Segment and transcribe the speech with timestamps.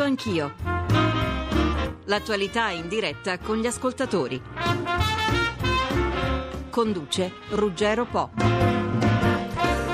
[0.00, 0.54] Radio Anch'io.
[2.04, 4.40] L'attualità in diretta con gli ascoltatori.
[6.70, 8.30] Conduce Ruggero Po.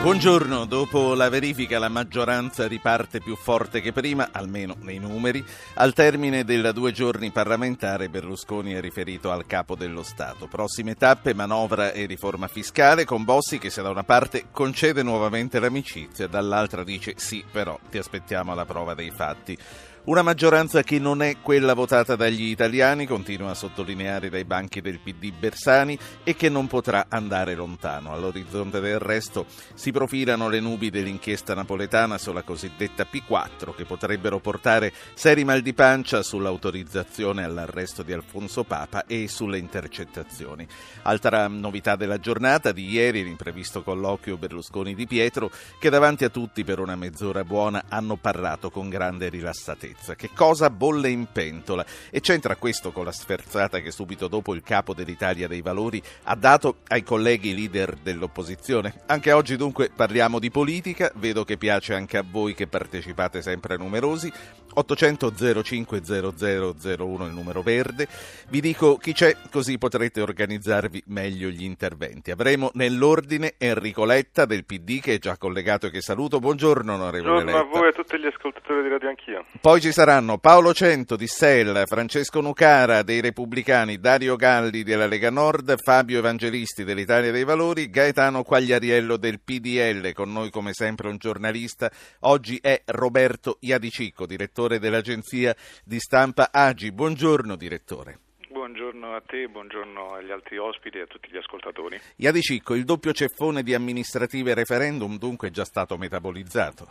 [0.02, 5.44] Buongiorno, dopo la verifica la maggioranza riparte più forte che prima, almeno nei numeri.
[5.74, 10.46] Al termine dei due giorni parlamentare Berlusconi è riferito al capo dello Stato.
[10.46, 15.58] Prossime tappe, manovra e riforma fiscale con Bossi che se da una parte concede nuovamente
[15.58, 19.58] l'amicizia, dall'altra dice sì, però ti aspettiamo alla prova dei fatti.
[20.06, 25.00] Una maggioranza che non è quella votata dagli italiani, continua a sottolineare dai banchi del
[25.00, 28.12] PD Bersani, e che non potrà andare lontano.
[28.12, 34.92] All'orizzonte del resto si profilano le nubi dell'inchiesta napoletana sulla cosiddetta P4, che potrebbero portare
[35.14, 40.64] seri mal di pancia sull'autorizzazione all'arresto di Alfonso Papa e sulle intercettazioni.
[41.02, 45.50] Altra novità della giornata di ieri, l'imprevisto colloquio Berlusconi di Pietro,
[45.80, 50.14] che davanti a tutti per una mezz'ora buona hanno parlato con grande rilassatezza sicurezza.
[50.14, 51.84] Che cosa bolle in pentola?
[52.10, 56.34] E c'entra questo con la sferzata che subito dopo il capo dell'Italia dei Valori ha
[56.34, 59.02] dato ai colleghi leader dell'opposizione?
[59.06, 63.76] Anche oggi dunque parliamo di politica, vedo che piace anche a voi che partecipate sempre
[63.76, 64.32] numerosi.
[64.78, 68.06] 800 05 0001 il numero verde.
[68.50, 72.30] Vi dico chi c'è, così potrete organizzarvi meglio gli interventi.
[72.30, 76.40] Avremo nell'ordine Enrico Letta del PD che è già collegato e che saluto.
[76.40, 77.66] Buongiorno onorevole Buongiorno Letta.
[77.66, 79.44] a voi e a tutti gli ascoltatori di Radio Anch'io.
[79.60, 85.30] Poi ci saranno Paolo Cento di SEL, Francesco Nucara dei Repubblicani, Dario Galli della Lega
[85.30, 91.16] Nord, Fabio Evangelisti dell'Italia dei Valori, Gaetano Quagliariello del PDL, con noi come sempre un
[91.16, 91.90] giornalista.
[92.20, 96.92] Oggi è Roberto Iadicicco, direttore direttore dell'agenzia di stampa Agi.
[96.92, 98.18] Buongiorno direttore.
[98.48, 101.98] Buongiorno a te, buongiorno agli altri ospiti e a tutti gli ascoltatori.
[102.16, 106.86] Iadicicco, il doppio ceffone di amministrative e referendum dunque è già stato metabolizzato?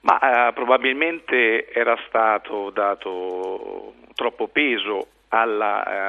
[0.00, 5.44] Ma eh, probabilmente era stato dato troppo peso a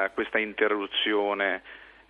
[0.05, 1.61] eh, questa interruzione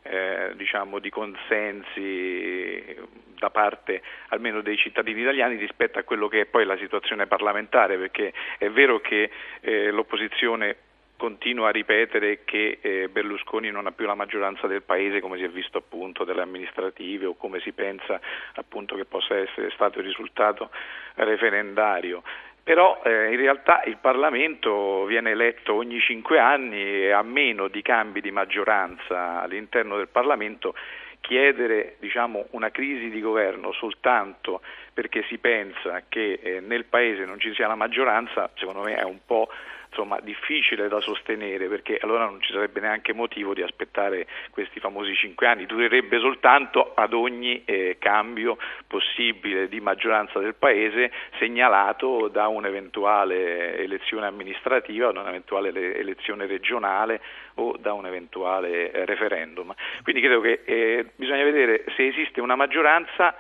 [0.08, 2.96] eh, diciamo, di consensi
[3.38, 7.98] da parte almeno dei cittadini italiani rispetto a quello che è poi la situazione parlamentare,
[7.98, 9.30] perché è vero che
[9.62, 10.78] eh, l'opposizione
[11.18, 15.44] continua a ripetere che eh, Berlusconi non ha più la maggioranza del paese come si
[15.44, 18.20] è visto appunto dalle amministrative o come si pensa
[18.56, 20.70] appunto che possa essere stato il risultato
[21.16, 22.22] referendario
[22.66, 27.84] però eh, in realtà il Parlamento viene eletto ogni cinque anni e a meno di
[27.84, 30.74] cambi di maggioranza all'interno del Parlamento.
[31.22, 34.62] Chiedere diciamo, una crisi di governo soltanto
[34.92, 39.04] perché si pensa che eh, nel Paese non ci sia la maggioranza, secondo me è
[39.04, 39.48] un po'
[39.96, 45.16] insomma, difficile da sostenere perché allora non ci sarebbe neanche motivo di aspettare questi famosi
[45.16, 48.58] cinque anni, durerebbe soltanto ad ogni eh, cambio
[48.88, 57.22] possibile di maggioranza del Paese segnalato da un'eventuale elezione amministrativa, da un'eventuale elezione regionale
[57.56, 59.74] o da un eventuale eh, referendum.
[60.04, 63.34] Quindi credo che eh, bisogna vedere se esiste una maggioranza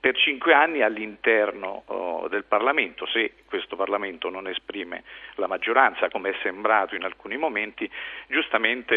[0.00, 5.02] per cinque anni all'interno oh, del Parlamento, se questo Parlamento non esprime
[5.34, 7.90] la maggioranza, come è sembrato in alcuni momenti,
[8.28, 8.94] giustamente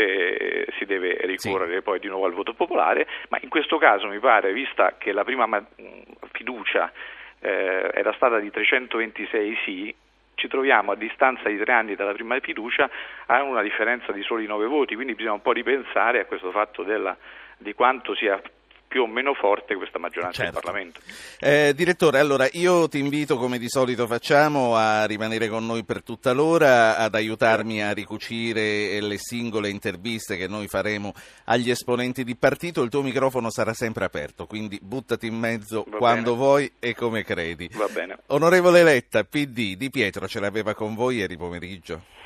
[0.68, 1.82] eh, si deve ricorrere sì.
[1.82, 5.24] poi di nuovo al voto popolare, ma in questo caso mi pare, vista che la
[5.24, 5.66] prima ma-
[6.34, 6.92] fiducia
[7.40, 9.96] eh, era stata di 326 sì,
[10.36, 12.90] ci troviamo a distanza di tre anni dalla prima fiducia
[13.26, 16.84] a una differenza di soli nove voti, quindi bisogna un po' ripensare a questo fatto
[16.84, 17.16] della,
[17.58, 18.40] di quanto sia
[18.92, 20.58] più o meno forte questa maggioranza certo.
[20.58, 21.00] in Parlamento.
[21.40, 26.04] Eh, direttore, allora io ti invito come di solito facciamo a rimanere con noi per
[26.04, 31.14] tutta l'ora, ad aiutarmi a ricucire le singole interviste che noi faremo
[31.46, 32.84] agli esponenti di partito.
[32.84, 36.44] Il tuo microfono sarà sempre aperto, quindi buttati in mezzo Va quando bene.
[36.44, 37.70] vuoi e come credi.
[37.72, 38.18] Va bene.
[38.28, 42.20] Onorevole Letta, PD, Di Pietro ce l'aveva con voi ieri pomeriggio?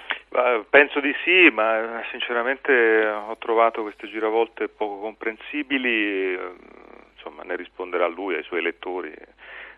[0.69, 6.54] Penso di sì, ma sinceramente ho trovato queste giravolte poco comprensibili, eh,
[7.13, 9.13] insomma ne risponderà lui ai suoi lettori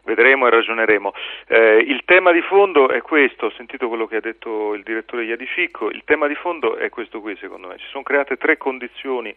[0.08, 1.14] vedremo e ragioneremo.
[1.48, 5.26] Eh, il tema di fondo è questo, ho sentito quello che ha detto il direttore
[5.26, 9.30] Iadicicco, il tema di fondo è questo qui secondo me, ci sono create tre condizioni
[9.30, 9.36] eh,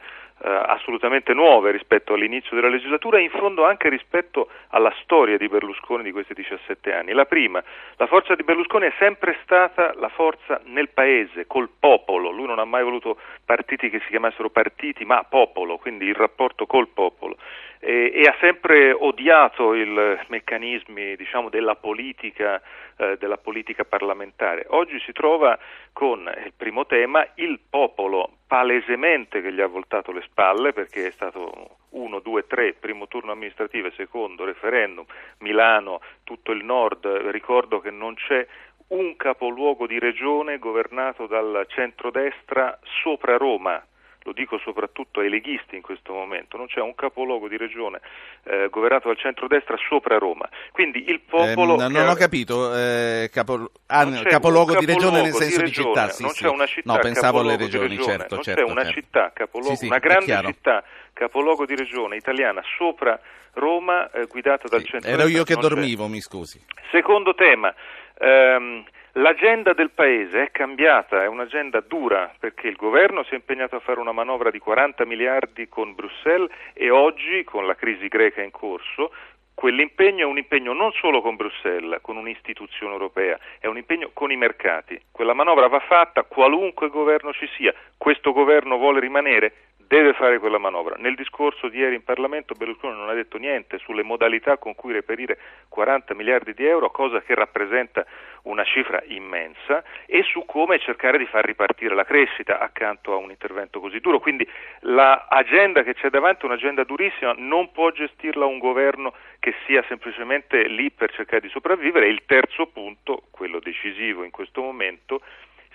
[0.48, 6.04] assolutamente nuove rispetto all'inizio della legislatura e in fondo anche rispetto alla storia di Berlusconi
[6.04, 7.12] di questi 17 anni.
[7.12, 7.62] La prima,
[7.96, 12.60] la forza di Berlusconi è sempre stata la forza nel paese, col popolo, lui non
[12.60, 17.36] ha mai voluto partiti che si chiamassero partiti ma popolo, quindi il rapporto col popolo
[17.80, 19.86] e, e ha sempre odiato i
[20.28, 22.60] meccanismi diciamo, della, politica,
[22.96, 24.66] eh, della politica parlamentare.
[24.68, 25.58] Oggi si trova
[25.92, 31.10] con il primo tema il popolo palesemente che gli ha voltato le spalle perché è
[31.12, 35.04] stato 1, 2, 3, primo turno amministrativo, secondo referendum,
[35.38, 38.46] Milano, tutto il nord, ricordo che non c'è
[38.88, 43.82] un capoluogo di regione governato dal centrodestra sopra Roma,
[44.22, 48.00] lo dico soprattutto ai leghisti in questo momento, non c'è un capoluogo di regione
[48.44, 50.48] eh, governato dal centrodestra sopra Roma.
[50.72, 51.74] Quindi il popolo...
[51.80, 53.70] Eh, non ho capito, eh, capo...
[53.86, 56.42] ah, capoluogo di regione nel senso di, regione, città, sì, non sì.
[56.44, 58.64] c'è una città No, pensavo alle regioni, regioni, certo, non certo.
[58.64, 59.00] c'è una certo.
[59.00, 63.18] città, capoluogo, Sì, una grande città, capoluogo di regione italiana sopra
[63.54, 65.22] Roma, eh, guidata dal centrodestra.
[65.22, 65.68] Ero io che non c'è.
[65.68, 66.62] dormivo, mi scusi.
[66.90, 67.74] Secondo tema,
[68.18, 73.76] ehm, l'agenda del Paese è cambiata, è un'agenda dura perché il governo si è impegnato
[73.76, 78.42] a fare una manovra di 40 miliardi con Bruxelles e oggi, con la crisi greca
[78.42, 79.12] in corso,
[79.54, 84.32] quell'impegno è un impegno non solo con Bruxelles, con un'istituzione europea, è un impegno con
[84.32, 84.98] i mercati.
[85.12, 89.52] Quella manovra va fatta qualunque governo ci sia, questo governo vuole rimanere,
[89.90, 90.94] deve fare quella manovra.
[90.98, 94.92] Nel discorso di ieri in Parlamento Berlusconi non ha detto niente sulle modalità con cui
[94.92, 95.36] reperire
[95.68, 98.06] 40 miliardi di euro, cosa che rappresenta
[98.42, 103.30] una cifra immensa, e su come cercare di far ripartire la crescita accanto a un
[103.30, 104.20] intervento così duro.
[104.20, 104.48] Quindi
[104.82, 110.68] l'agenda che c'è davanti è un'agenda durissima, non può gestirla un governo che sia semplicemente
[110.68, 112.06] lì per cercare di sopravvivere.
[112.06, 115.20] E il terzo punto, quello decisivo in questo momento,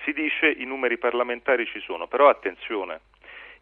[0.05, 3.01] si dice i numeri parlamentari ci sono, però attenzione,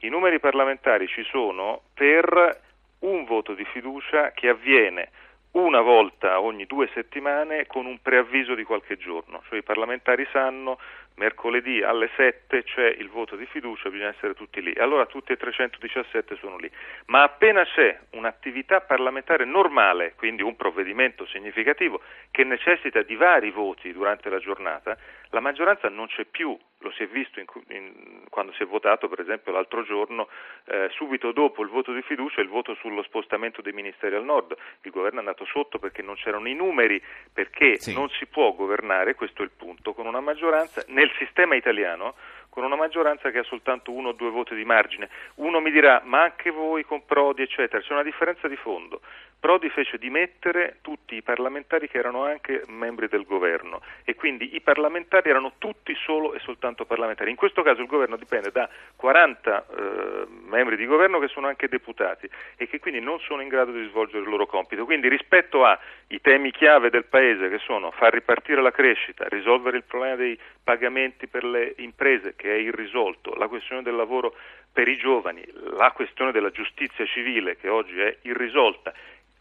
[0.04, 2.60] i numeri parlamentari ci sono per
[3.00, 5.10] un voto di fiducia che avviene
[5.52, 10.80] una volta ogni due settimane con un preavviso di qualche giorno, cioè i parlamentari sanno
[11.15, 14.74] mercoledì alle 7 c'è il voto di fiducia, bisogna essere tutti lì.
[14.77, 16.69] Allora tutti e 317 sono lì.
[17.07, 22.01] Ma appena c'è un'attività parlamentare normale, quindi un provvedimento significativo
[22.31, 24.98] che necessita di vari voti durante la giornata,
[25.30, 29.07] la maggioranza non c'è più, lo si è visto in, in, quando si è votato
[29.07, 30.27] per esempio l'altro giorno,
[30.66, 34.56] eh, subito dopo il voto di fiducia, il voto sullo spostamento dei ministeri al nord.
[34.81, 37.01] Il governo è andato sotto perché non c'erano i numeri,
[37.31, 37.94] perché Sì.
[37.94, 42.16] non si può governare, questo è il punto, con una maggioranza nel sistema italiano
[42.54, 45.10] con una maggioranza che ha soltanto uno o due voti di margine.
[45.38, 49.02] Uno mi dirà, ma anche voi con Prodi, eccetera, c'è una differenza di fondo.
[49.44, 54.62] Prodi fece dimettere tutti i parlamentari che erano anche membri del governo e quindi i
[54.62, 57.30] parlamentari erano tutti solo e soltanto parlamentari.
[57.30, 61.68] In questo caso il governo dipende da 40 eh, membri di governo che sono anche
[61.68, 64.86] deputati e che quindi non sono in grado di svolgere il loro compito.
[64.86, 69.84] Quindi rispetto ai temi chiave del Paese che sono far ripartire la crescita, risolvere il
[69.84, 74.36] problema dei pagamenti per le imprese che è irrisolto, la questione del lavoro
[74.74, 75.42] per i giovani,
[75.78, 78.92] la questione della giustizia civile che oggi è irrisolta,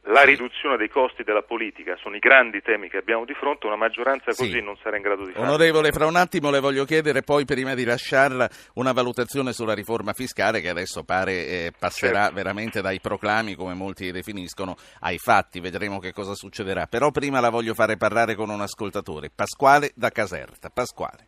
[0.06, 3.76] la riduzione dei costi della politica sono i grandi temi che abbiamo di fronte, una
[3.76, 4.60] maggioranza così Sì.
[4.60, 5.44] non sarà in grado di fare.
[5.46, 10.12] Onorevole, fra un attimo le voglio chiedere poi, prima di lasciarla, una valutazione sulla riforma
[10.12, 12.34] fiscale che adesso pare eh, passerà Certo.
[12.34, 15.60] veramente dai proclami, come molti definiscono, ai fatti.
[15.60, 16.86] Vedremo che cosa succederà.
[16.86, 20.68] Però prima la voglio fare parlare con un ascoltatore, Pasquale da Caserta.
[20.68, 21.26] Pasquale,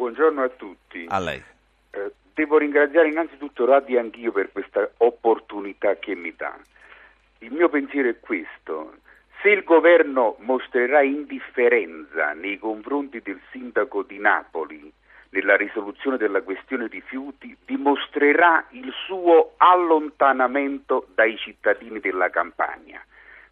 [0.00, 1.04] Buongiorno a tutti.
[1.08, 1.42] a lei.
[1.90, 6.58] Eh, devo ringraziare innanzitutto Radi anch'io per questa opportunità che mi dà.
[7.40, 8.94] Il mio pensiero è questo.
[9.42, 14.90] Se il governo mostrerà indifferenza nei confronti del sindaco di Napoli
[15.32, 23.04] nella risoluzione della questione rifiuti, dimostrerà il suo allontanamento dai cittadini della Campania.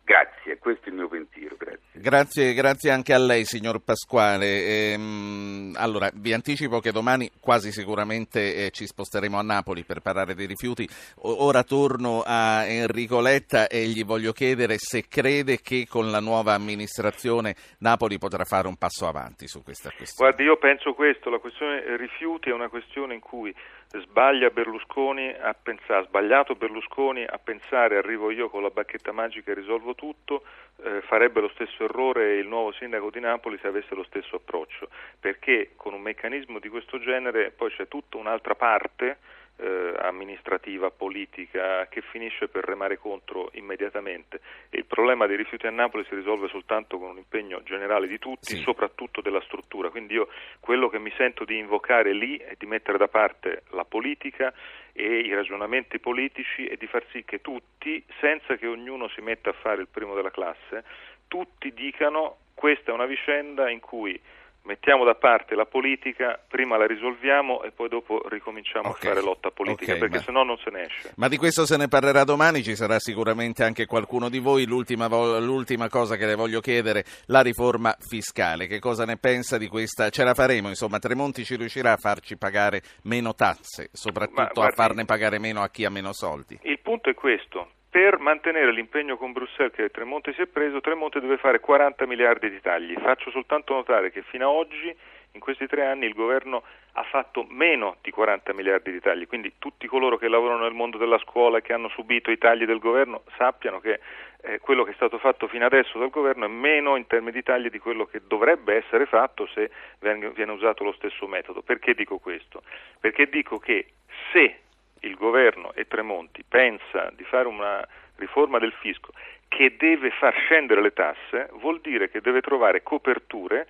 [0.09, 1.55] Grazie, questo è il mio pensiero.
[1.59, 2.01] Grazie.
[2.01, 4.93] Grazie, grazie anche a lei, signor Pasquale.
[4.93, 10.35] Ehm, allora, vi anticipo che domani quasi sicuramente eh, ci sposteremo a Napoli per parlare
[10.35, 10.89] dei rifiuti.
[11.17, 16.21] O- ora torno a Enrico Letta e gli voglio chiedere se crede che con la
[16.21, 20.31] nuova amministrazione Napoli potrà fare un passo avanti su questa questione.
[20.31, 23.55] Guardi, io penso questo, la questione rifiuti è una questione in cui
[23.91, 29.51] sbaglia Berlusconi a pensare, ha sbagliato Berlusconi a pensare arrivo io con la bacchetta magica
[29.51, 30.43] e risolvo tutto,
[30.83, 34.89] eh, farebbe lo stesso errore il nuovo sindaco di Napoli se avesse lo stesso approccio,
[35.19, 39.19] perché con un meccanismo di questo genere poi c'è tutta un'altra parte
[39.59, 44.41] eh, amministrativa, politica, che finisce per remare contro immediatamente.
[44.71, 48.19] E il problema dei rifiuti a Napoli si risolve soltanto con un impegno generale di
[48.19, 48.63] tutti, Sì.
[48.63, 49.91] soprattutto della struttura.
[49.91, 50.29] Quindi io
[50.61, 54.53] quello che mi sento di invocare lì è di mettere da parte la politica
[54.93, 59.51] e i ragionamenti politici e di far sì che tutti, senza che ognuno si metta
[59.51, 60.85] a fare il primo della classe,
[61.29, 64.21] tutti dicano questa è una vicenda in cui
[64.63, 69.23] mettiamo da parte la politica, prima la risolviamo e poi dopo ricominciamo Ok, a fare
[69.23, 71.13] lotta politica, ok, perché ma- se no non se ne esce.
[71.17, 74.67] Ma di questo se ne parlerà domani, ci sarà sicuramente anche qualcuno di voi.
[74.67, 78.67] L'ultima, vo- l'ultima cosa che le voglio chiedere, la riforma fiscale.
[78.67, 80.11] Che cosa ne pensa di questa?
[80.11, 84.75] Ce la faremo, insomma, Tremonti ci riuscirà a farci pagare meno tasse, soprattutto guardi- a
[84.75, 86.59] farne pagare meno a chi ha meno soldi.
[86.63, 91.21] Il punto è questo, per mantenere l'impegno con Bruxelles che Tremonti si è preso, Tremonti
[91.21, 92.95] deve fare 40 miliardi di tagli.
[92.95, 94.95] Faccio soltanto notare che fino ad oggi,
[95.33, 99.55] in questi tre anni, il governo ha fatto meno di 40 miliardi di tagli, quindi
[99.59, 102.79] tutti coloro che lavorano nel mondo della scuola e che hanno subito i tagli del
[102.79, 104.01] governo sappiano che
[104.43, 107.43] eh, quello che è stato fatto fino adesso dal governo è meno in termini di
[107.43, 111.63] tagli di quello che dovrebbe essere fatto se viene usato lo stesso metodo.
[111.63, 112.63] Perché dico questo?
[113.01, 113.87] Perché dico che
[114.33, 114.61] se
[115.01, 117.87] il governo e Tremonti pensa di fare una
[118.17, 119.13] riforma del fisco
[119.49, 123.67] che deve far scendere le tasse, vuol dire che deve trovare coperture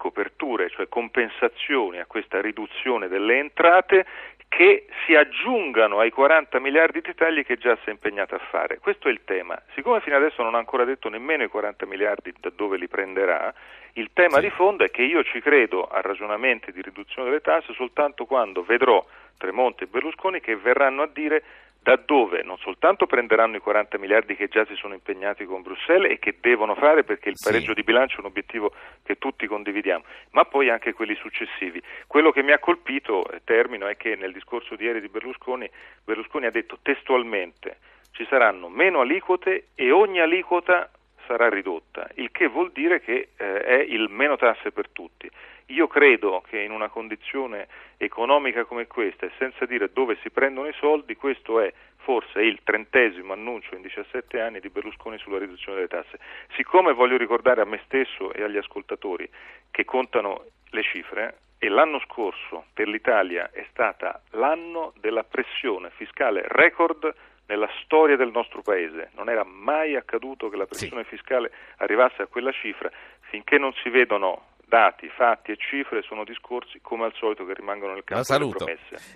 [0.00, 4.06] coperture, cioè compensazioni a questa riduzione delle entrate
[4.50, 8.80] che si aggiungano ai 40 miliardi di tagli che già si è impegnata a fare.
[8.80, 9.56] Questo è il tema.
[9.74, 13.54] Siccome fino adesso non ha ancora detto nemmeno i 40 miliardi da dove li prenderà,
[13.92, 14.42] il tema sì.
[14.42, 18.64] di fondo è che io ci credo a ragionamenti di riduzione delle tasse soltanto quando
[18.64, 19.04] vedrò
[19.38, 21.42] Tremonti e Berlusconi che verranno a dire
[21.82, 26.12] da dove non soltanto prenderanno i 40 miliardi che già si sono impegnati con Bruxelles
[26.12, 27.74] e che devono fare perché il pareggio sì.
[27.74, 28.72] di bilancio è un obiettivo
[29.02, 31.82] che tutti condividiamo, ma poi anche quelli successivi.
[32.06, 35.68] Quello che mi ha colpito, termino, è che nel discorso di ieri di Berlusconi,
[36.04, 37.78] Berlusconi ha detto testualmente
[38.12, 40.90] ci saranno meno aliquote e ogni aliquota
[41.30, 45.30] sarà ridotta, il che vuol dire che eh, è il meno tasse per tutti.
[45.66, 47.68] Io credo che in una condizione
[47.98, 52.58] economica come questa e senza dire dove si prendono i soldi, questo è forse il
[52.64, 56.18] trentesimo annuncio in 17 anni di Berlusconi sulla riduzione delle tasse.
[56.56, 59.28] Siccome voglio ricordare a me stesso e agli ascoltatori
[59.70, 66.42] che contano le cifre, e l'anno scorso per l'Italia è stata l'anno della pressione fiscale
[66.46, 67.14] record
[67.50, 69.10] nella storia del nostro paese.
[69.16, 71.16] Non era mai accaduto che la pressione sì.
[71.16, 72.88] fiscale arrivasse a quella cifra
[73.28, 77.94] finché non si vedono dati, fatti e cifre sono discorsi come al solito che rimangono
[77.94, 78.66] nel campo la saluto.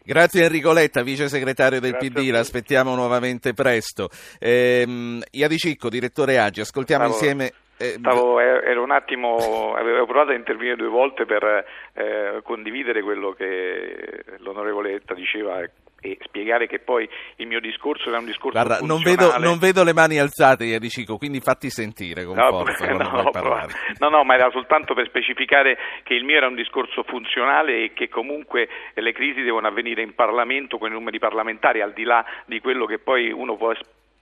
[0.03, 4.09] Grazie Enrico Letta, vice segretario del Grazie PD, l'aspettiamo nuovamente presto.
[4.41, 7.19] Ehm, Iadi Cicco, direttore Agi, ascoltiamo Stavo...
[7.19, 13.03] insieme eh, Stavo, ero un attimo, avevo provato a intervenire due volte per eh, condividere
[13.03, 15.61] quello che l'onorevole Letta diceva
[16.04, 19.82] e spiegare che poi il mio discorso era un discorso Guarda, non vedo, non vedo,
[19.82, 24.50] le mani alzate, Iadicico, quindi fatti sentire con no, forza no, no, no, ma era
[24.50, 29.40] soltanto per specificare che il mio era un discorso funzionale e che comunque le crisi
[29.40, 33.32] devono avvenire in Parlamento con i numeri parlamentari, al di là di quello che poi
[33.32, 33.73] uno può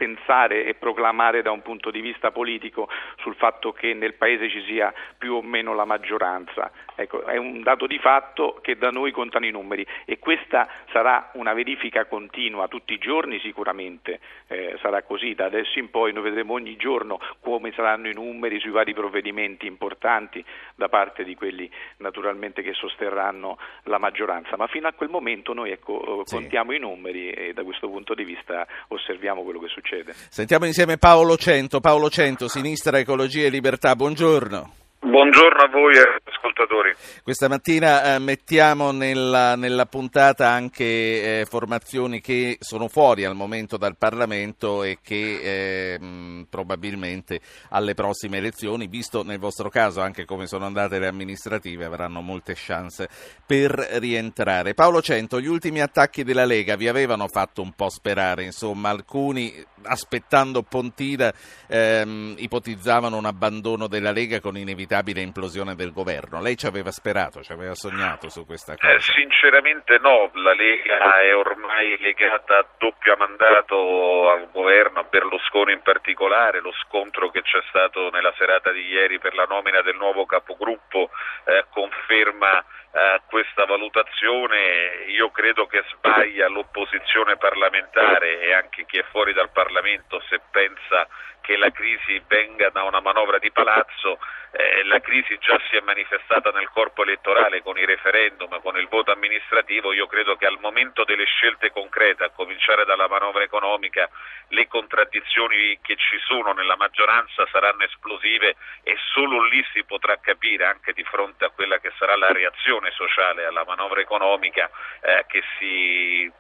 [0.03, 4.63] pensare e proclamare da un punto di vista politico sul fatto che nel Paese ci
[4.67, 6.73] sia più o meno la maggioranza.
[6.95, 11.31] Ecco, è un dato di fatto che da noi contano i numeri e questa sarà
[11.35, 16.23] una verifica continua tutti i giorni sicuramente, eh, sarà così, da adesso in poi noi
[16.23, 20.45] vedremo ogni giorno come saranno i numeri sui vari provvedimenti importanti
[20.75, 25.71] da parte di quelli naturalmente che sosterranno la maggioranza, ma fino a quel momento noi
[25.71, 26.35] ecco, sì.
[26.35, 30.15] contiamo i numeri e da questo punto di vista osserviamo quello che succede succede.
[30.29, 31.81] Sentiamo insieme Paolo Cento.
[31.81, 34.82] Paolo Cento, Sinistra, Ecologia e Libertà, buongiorno.
[35.05, 36.95] Buongiorno a voi ascoltatori.
[37.25, 43.77] Questa mattina eh, mettiamo nella, nella, puntata anche eh, formazioni che sono fuori al momento
[43.77, 47.41] dal Parlamento e che eh, mh, probabilmente
[47.71, 52.55] alle prossime elezioni, visto nel vostro caso anche come sono andate le amministrative, avranno molte
[52.57, 53.09] chance
[53.45, 54.73] per rientrare.
[54.73, 59.53] Paolo Cento, gli ultimi attacchi della Lega vi avevano fatto un po' sperare, insomma, alcuni
[59.83, 61.33] aspettando Pontida
[61.67, 66.41] ehm, ipotizzavano un abbandono della Lega con inevitabile implosione del governo.
[66.41, 68.93] Lei ci aveva sperato, ci aveva sognato su questa cosa?
[68.93, 75.73] Eh, sinceramente no, la Lega è ormai legata a doppio mandato al governo, a Berlusconi
[75.73, 79.97] in particolare, lo scontro che c'è stato nella serata di ieri per la nomina del
[79.97, 81.11] nuovo capogruppo
[81.45, 89.05] eh, conferma eh, questa valutazione, io credo che sbaglia l'opposizione parlamentare e anche chi è
[89.11, 91.09] fuori dal Parlamento se pensa
[91.41, 94.19] che la crisi venga da una manovra di palazzo,
[94.53, 98.87] eh, la crisi già si è manifestata nel corpo elettorale con i referendum, con il
[98.89, 104.09] voto amministrativo, io credo che al momento delle scelte concrete, a cominciare dalla manovra economica,
[104.49, 110.67] le contraddizioni che ci sono nella maggioranza saranno esplosive e solo lì si potrà capire,
[110.67, 114.69] anche di fronte a quella che sarà la reazione sociale alla manovra economica,
[115.01, 116.31] eh, che si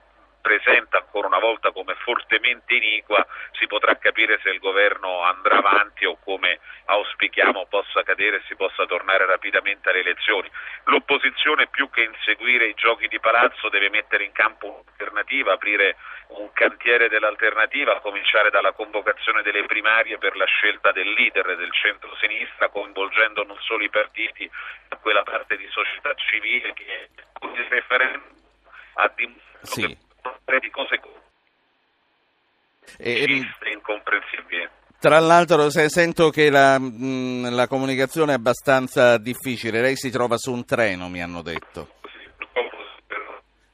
[0.43, 6.05] presenta ancora una volta come fortemente iniqua, si potrà capire se il governo andrà avanti
[6.05, 10.51] o come auspichiamo possa cadere e si possa tornare rapidamente alle elezioni.
[10.85, 15.97] L'opposizione più che inseguire i giochi di palazzo deve mettere in campo un'alternativa, aprire
[16.29, 21.73] un cantiere dell'alternativa, a cominciare dalla convocazione delle primarie per la scelta del leader del
[21.73, 24.51] centro-sinistra, coinvolgendo non solo i partiti,
[24.89, 27.09] ma quella parte di società civile che
[27.39, 28.23] con il referendum
[28.95, 30.11] ha dimostrato sì.
[30.61, 31.01] Di cose
[32.99, 34.71] E, triste incomprensibile.
[34.99, 40.37] Tra l'altro se, sento che la, mh, la comunicazione è abbastanza difficile, lei si trova
[40.37, 41.95] su un treno, mi hanno detto.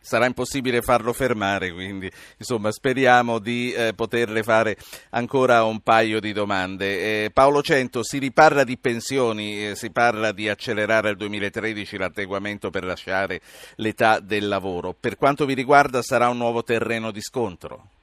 [0.08, 4.78] Sarà impossibile farlo fermare, quindi insomma speriamo di eh, poterle fare
[5.10, 7.24] ancora un paio di domande.
[7.24, 12.70] Eh, Paolo Cento, si riparla di pensioni, eh, si parla di accelerare al 2013 l'adeguamento
[12.70, 13.42] per lasciare
[13.74, 14.96] l'età del lavoro.
[14.98, 17.97] Per quanto vi riguarda sarà un nuovo terreno di scontro?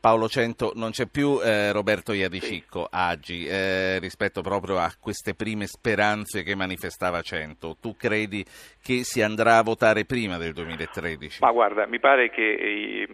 [0.00, 5.66] Paolo Cento non c'è più eh, Roberto Iadicicco Agi eh, rispetto proprio a queste prime
[5.66, 7.76] speranze che manifestava Cento.
[7.80, 8.44] Tu credi
[8.80, 11.38] che si andrà a votare prima del 2013?
[11.40, 13.08] Ma guarda, mi pare che eh,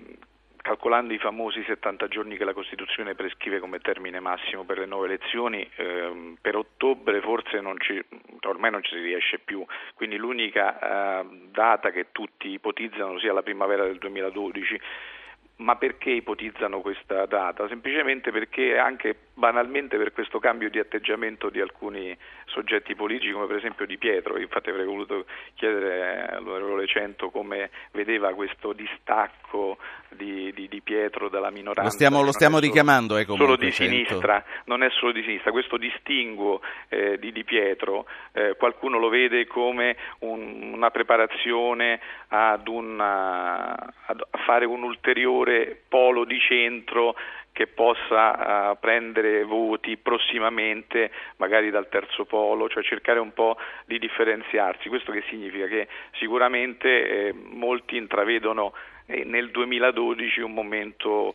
[0.64, 5.06] calcolando i famosi 70 giorni che la Costituzione prescrive come termine massimo per le nuove
[5.08, 8.02] elezioni, ehm, per ottobre forse non ci,
[8.46, 9.62] ormai non ci si riesce più,
[9.94, 14.80] quindi l'unica eh, data che tutti ipotizzano sia la primavera del 2012
[15.56, 17.68] ma perché ipotizzano questa data?
[17.68, 23.56] Semplicemente perché anche banalmente per questo cambio di atteggiamento di alcuni soggetti politici, come per
[23.56, 29.78] esempio Di Pietro, infatti avrei voluto chiedere all'onorevole Cento come vedeva questo distacco
[30.11, 31.82] di, di, di Pietro dalla minoranza.
[31.82, 35.76] Lo stiamo, lo stiamo richiamando, eh, Solo di sinistra, non è solo di sinistra, questo
[35.76, 43.73] distinguo eh, di Di Pietro, eh, qualcuno lo vede come un, una preparazione ad una,
[43.73, 45.43] a fare un ulteriore
[45.88, 47.14] polo di centro
[47.54, 54.00] che possa uh, prendere voti prossimamente magari dal terzo polo, cioè cercare un po' di
[54.00, 54.88] differenziarsi.
[54.88, 55.66] Questo che significa?
[55.66, 55.86] Che
[56.18, 58.72] sicuramente eh, molti intravedono
[59.06, 61.34] eh, nel 2012 un momento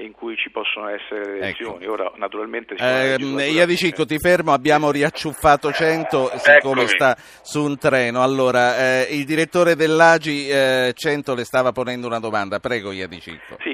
[0.00, 1.44] in cui ci possono essere le ecco.
[1.44, 1.84] elezioni.
[1.84, 1.92] Ecco.
[1.92, 2.74] Ora, naturalmente.
[2.76, 6.88] Eh, Iadicicco, ti fermo, abbiamo riacciuffato 100, siccome Eccomi.
[6.88, 8.22] sta su un treno.
[8.22, 12.58] Allora, eh, il direttore dell'Agi eh, 100 le stava ponendo una domanda.
[12.60, 13.56] Prego, Iadicicco.
[13.60, 13.73] Sì, io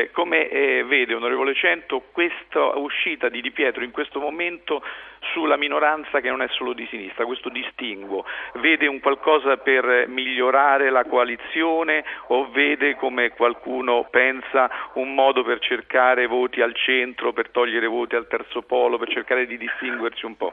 [0.00, 4.82] dire, come eh, vede, onorevole Cento, questa uscita di Di Pietro in questo momento
[5.32, 10.90] sulla minoranza che non è solo di sinistra, questo distinguo, vede un qualcosa per migliorare
[10.90, 17.50] la coalizione o vede come qualcuno pensa un modo per cercare voti al centro, per
[17.50, 20.52] togliere voti al terzo polo, per cercare di distinguersi un po'?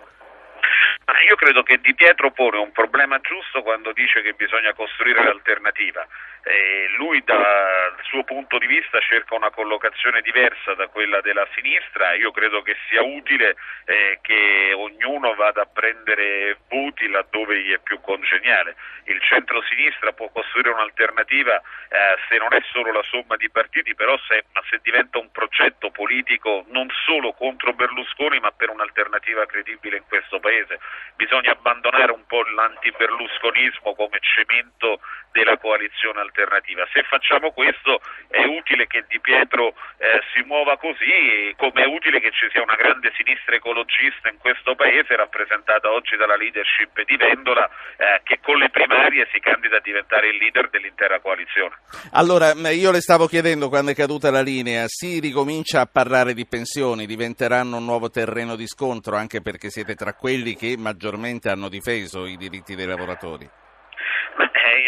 [1.27, 6.05] Io credo che Di Pietro pone un problema giusto quando dice che bisogna costruire l'alternativa.
[6.43, 12.13] Eh, lui dal suo punto di vista cerca una collocazione diversa da quella della sinistra,
[12.13, 17.79] io credo che sia utile eh, che ognuno vada a prendere voti laddove gli è
[17.79, 18.75] più congeniale.
[19.05, 24.17] Il centro-sinistra può costruire un'alternativa eh, se non è solo la somma di partiti, però
[24.27, 30.03] se, se diventa un progetto politico non solo contro Berlusconi ma per un'alternativa credibile in
[30.07, 30.79] questo Paese.
[31.15, 34.99] Bisogna abbandonare un po' l'antiberlusconismo come cemento
[35.31, 36.87] della coalizione alternativa.
[36.91, 42.19] Se facciamo questo è utile che Di Pietro eh, si muova così, come è utile
[42.19, 47.15] che ci sia una grande sinistra ecologista in questo paese rappresentata oggi dalla leadership di
[47.17, 51.75] Vendola eh, che con le primarie si candida a diventare il leader dell'intera coalizione.
[52.13, 56.47] Allora, io le stavo chiedendo quando è caduta la linea, si ricomincia a parlare di
[56.47, 61.67] pensioni, diventeranno un nuovo terreno di scontro anche perché siete tra quelli che maggiormente hanno
[61.67, 63.49] difeso i diritti dei lavoratori?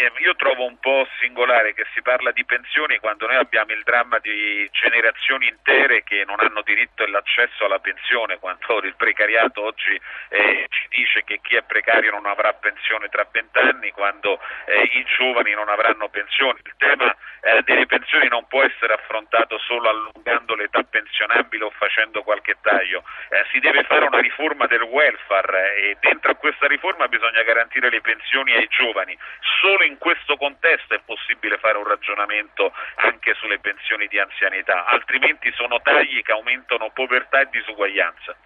[0.00, 4.18] Io trovo un po' singolare che si parla di pensioni quando noi abbiamo il dramma
[4.18, 10.66] di generazioni intere che non hanno diritto all'accesso alla pensione, quando il precariato oggi eh,
[10.70, 15.52] ci dice che chi è precario non avrà pensione tra vent'anni, quando eh, i giovani
[15.52, 16.58] non avranno pensioni.
[16.64, 22.22] Il tema eh, delle pensioni non può essere affrontato solo allungando l'età pensionabile o facendo
[22.22, 26.66] qualche taglio, eh, si deve fare una riforma del welfare eh, e dentro a questa
[26.66, 29.16] riforma bisogna garantire le pensioni ai giovani.
[29.60, 35.50] Solo in questo contesto è possibile fare un ragionamento anche sulle pensioni di anzianità, altrimenti
[35.54, 38.36] sono tagli che aumentano povertà e disuguaglianza.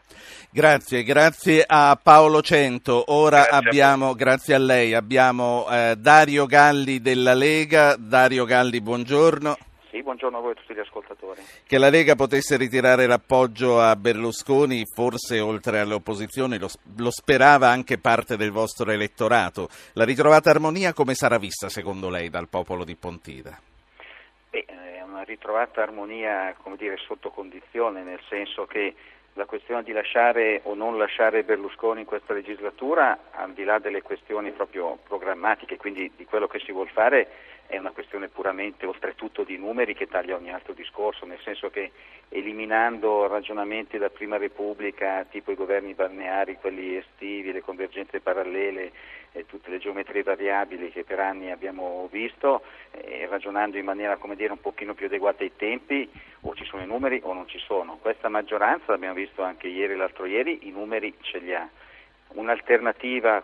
[0.50, 3.12] Grazie, grazie a Paolo Cento.
[3.12, 7.96] Ora grazie abbiamo, a grazie a lei, abbiamo eh, Dario Galli della Lega.
[7.98, 9.57] Dario Galli, buongiorno.
[9.94, 11.40] Sì, buongiorno a voi e a tutti gli ascoltatori.
[11.64, 17.68] Che la Lega potesse ritirare l'appoggio a Berlusconi, forse oltre alle opposizioni, lo, lo, sperava
[17.68, 19.68] anche parte del vostro elettorato.
[19.92, 23.57] La ritrovata armonia come sarà vista secondo lei dal popolo di Pontida?
[24.50, 28.96] Beh, è una ritrovata armonia come dire, sotto condizione, nel senso che
[29.35, 34.02] la questione di lasciare o non lasciare Berlusconi in questa legislatura, al di là delle
[34.02, 37.28] questioni proprio programmatiche, quindi di quello che si vuol fare,
[37.66, 41.92] è una questione puramente oltretutto di numeri che taglia ogni altro discorso, nel senso che
[42.29, 48.92] eliminando ragionamenti da Prima Repubblica, tipo i governi balneari, quelli estivi, le convergenze parallele
[49.33, 54.53] e tutte le geometrie variabili che per anni abbiamo visto, eh, ragionando in maniera dire,
[54.53, 56.09] un pochino più adeguata ai tempi,
[56.42, 57.98] o ci sono i numeri o non ci sono.
[58.00, 61.68] Questa maggioranza, l'abbiamo visto anche ieri e l'altro ieri, i numeri ce li ha
[62.35, 63.42] un'alternativa,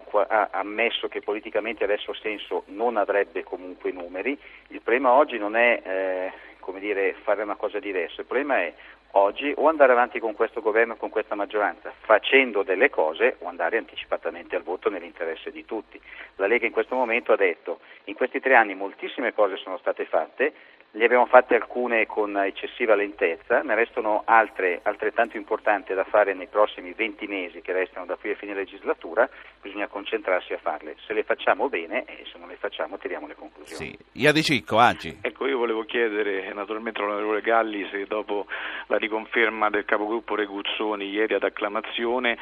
[0.51, 4.39] ammesso che politicamente adesso senso, non avrebbe comunque numeri.
[4.69, 6.33] Il problema oggi non è eh,
[6.79, 8.73] dire, fare una cosa diversa, il problema è
[9.13, 13.77] oggi o andare avanti con questo governo, con questa maggioranza, facendo delle cose o andare
[13.77, 16.01] anticipatamente al voto nell'interesse di tutti.
[16.37, 20.05] La Lega in questo momento ha detto in questi tre anni moltissime cose sono state
[20.05, 20.53] fatte,
[20.93, 26.49] ne abbiamo fatte alcune con eccessiva lentezza, ne restano altre altrettanto importanti da fare nei
[26.49, 29.29] prossimi 20 mesi che restano da qui a fine legislatura,
[29.61, 30.97] bisogna concentrarsi a farle.
[31.07, 33.87] Se le facciamo bene e se non le facciamo tiriamo le conclusioni.
[33.87, 33.99] Sì.
[34.21, 35.19] Ia di Cicco, Agi.
[35.23, 38.47] Ecco, io volevo chiedere naturalmente all'onorevole Galli se dopo
[38.87, 42.37] la riconferma del capogruppo Reguzzoni ieri ad acclamazione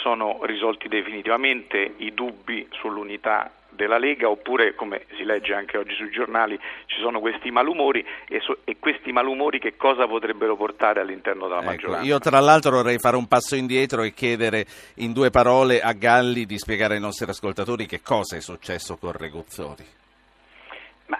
[0.00, 6.10] sono risolti definitivamente i dubbi sull'unità della Lega oppure come si legge anche oggi sui
[6.10, 11.48] giornali ci sono questi malumori e, so, e questi malumori che cosa potrebbero portare all'interno
[11.48, 12.06] della ecco, maggioranza?
[12.06, 16.46] Io tra l'altro vorrei fare un passo indietro e chiedere in due parole a Galli
[16.46, 20.00] di spiegare ai nostri ascoltatori che cosa è successo con Reguzzoni.
[21.06, 21.18] Ma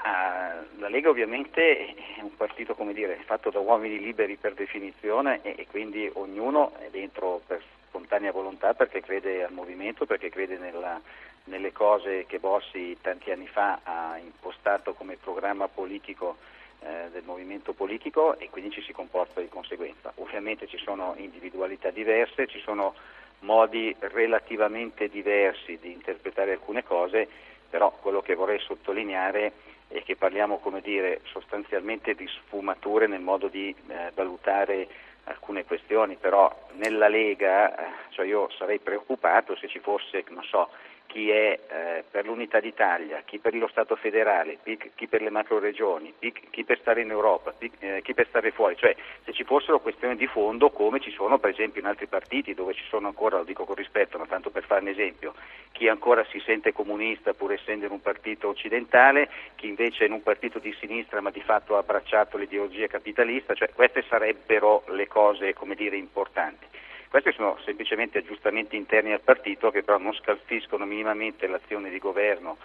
[0.78, 5.66] la Lega ovviamente è un partito dire, fatto da uomini liberi per definizione e, e
[5.66, 11.00] quindi ognuno è dentro per spontanea volontà perché crede al movimento, perché crede nella,
[11.44, 16.36] nelle cose che Bossi tanti anni fa ha impostato come programma politico
[16.80, 20.12] eh, del movimento politico e quindi ci si comporta di conseguenza.
[20.16, 22.94] Ovviamente ci sono individualità diverse, ci sono
[23.40, 27.28] modi relativamente diversi di interpretare alcune cose,
[27.68, 29.52] però quello che vorrei sottolineare
[29.88, 34.88] è che parliamo dire, sostanzialmente di sfumature nel modo di eh, valutare
[35.24, 40.70] alcune questioni, però nella Lega eh, cioè io sarei preoccupato se ci fosse, non so,
[41.12, 44.56] chi è eh, per l'unità d'Italia, chi per lo Stato federale,
[44.94, 48.76] chi per le macro regioni, chi per stare in Europa, eh, chi per stare fuori,
[48.78, 52.54] cioè se ci fossero questioni di fondo come ci sono per esempio in altri partiti
[52.54, 55.34] dove ci sono ancora, lo dico con rispetto, ma tanto per fare un esempio,
[55.72, 60.12] chi ancora si sente comunista pur essendo in un partito occidentale, chi invece è in
[60.12, 65.06] un partito di sinistra ma di fatto ha abbracciato l'ideologia capitalista, cioè queste sarebbero le
[65.08, 66.80] cose come dire importanti.
[67.12, 72.56] Questi sono semplicemente aggiustamenti interni al partito che però non scalfiscono minimamente l'azione di governo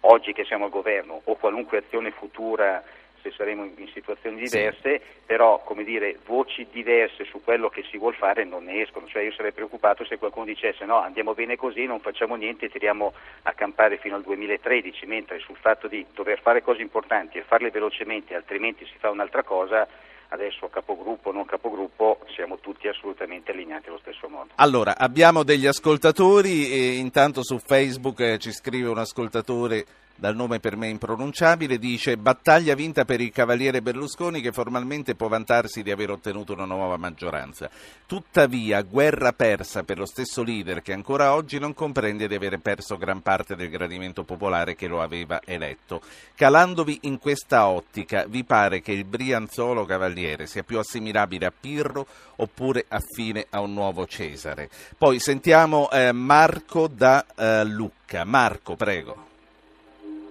[0.00, 2.84] oggi che siamo al governo o qualunque azione futura
[3.22, 5.20] se saremo in, situazioni diverse, sì.
[5.24, 9.22] però come dire, voci diverse su quello che si vuole fare non ne escono, cioè
[9.22, 13.14] io sarei preoccupato se qualcuno dicesse no, andiamo bene così, non facciamo niente e tiriamo
[13.44, 17.70] a campare fino al 2013, mentre sul fatto di dover fare cose importanti e farle
[17.70, 19.88] velocemente, altrimenti si fa un'altra cosa,
[20.30, 24.50] adesso capogruppo o non capogruppo siamo tutti assolutamente allineati allo stesso modo.
[24.56, 29.84] Allora, abbiamo degli ascoltatori e intanto su Facebook eh, ci scrive un ascoltatore
[30.20, 35.28] dal nome per me impronunciabile, dice battaglia vinta per il Cavaliere Berlusconi che formalmente può
[35.28, 37.70] vantarsi di aver ottenuto una nuova maggioranza.
[38.04, 42.98] Tuttavia, guerra persa per lo stesso leader che ancora oggi non comprende di aver perso
[42.98, 46.02] gran parte del gradimento popolare che lo aveva eletto.
[46.34, 52.06] Calandovi in questa ottica, vi pare che il Brianzolo Cavaliere sia più assimilabile a Pirro
[52.36, 54.68] oppure affine a un nuovo Cesare?
[54.98, 58.24] Poi sentiamo eh, Marco da eh, Lucca.
[58.24, 59.29] Marco, prego.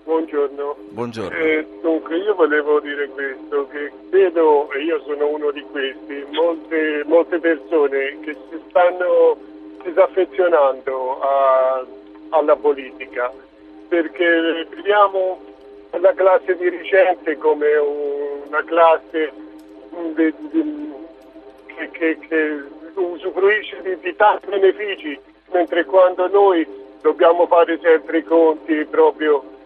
[0.10, 0.76] Buongiorno.
[0.90, 1.38] Buongiorno.
[1.38, 7.04] Eh, dunque, io volevo dire questo, che vedo, e io sono uno di questi, molte,
[7.06, 9.38] molte persone che si stanno
[9.84, 11.86] disaffezionando a,
[12.30, 13.32] alla politica,
[13.88, 15.42] perché vediamo
[15.92, 19.32] la classe dirigente come una classe
[20.16, 20.94] di, di,
[21.68, 22.64] che, che, che,
[22.96, 25.20] usufruisce di, di tanti benefici,
[25.52, 26.68] mentre quando noi
[27.02, 29.58] dobbiamo fare sempre i conti proprio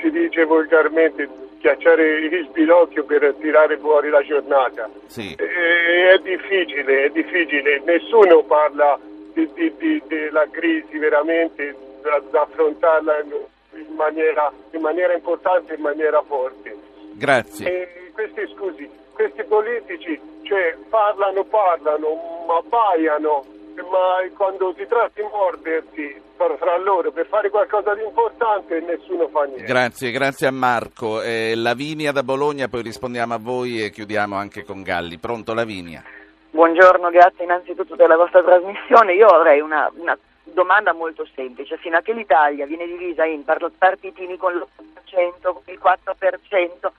[0.00, 4.90] si dice volgarmente schiacciare il spilocchio per tirare fuori la giornata.
[5.06, 5.34] Sì.
[5.34, 8.98] E, è difficile, è difficile, nessuno parla
[9.32, 15.80] di, di, di, della crisi veramente da, da affrontarla in maniera, in maniera, importante, in
[15.80, 16.76] maniera forte.
[17.12, 17.66] Grazie.
[17.66, 25.22] E questi, scusi, questi politici cioè, parlano, parlano, ma baiano ma quando si tratta di
[25.30, 29.64] mordersi fra loro per fare qualcosa di importante nessuno fa niente.
[29.64, 31.22] Grazie, grazie a Marco.
[31.22, 35.18] Eh, Lavinia da Bologna, poi rispondiamo a voi e chiudiamo anche con Galli.
[35.18, 36.02] Pronto Lavinia?
[36.50, 39.14] Buongiorno, grazie innanzitutto della vostra trasmissione.
[39.14, 44.36] Io avrei una, una domanda molto semplice, fino a che l'Italia viene divisa in partitini
[44.36, 46.90] con l'8%, con il 4%,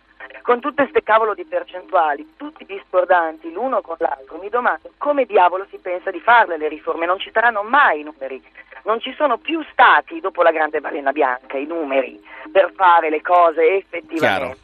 [0.41, 5.65] con tutte queste cavolo di percentuali, tutti discordanti l'uno con l'altro, mi domando come diavolo
[5.69, 8.41] si pensa di farle le riforme, non ci saranno mai i numeri,
[8.83, 13.21] non ci sono più stati dopo la grande balena bianca i numeri per fare le
[13.21, 14.17] cose effettivamente.
[14.17, 14.63] Chiaro.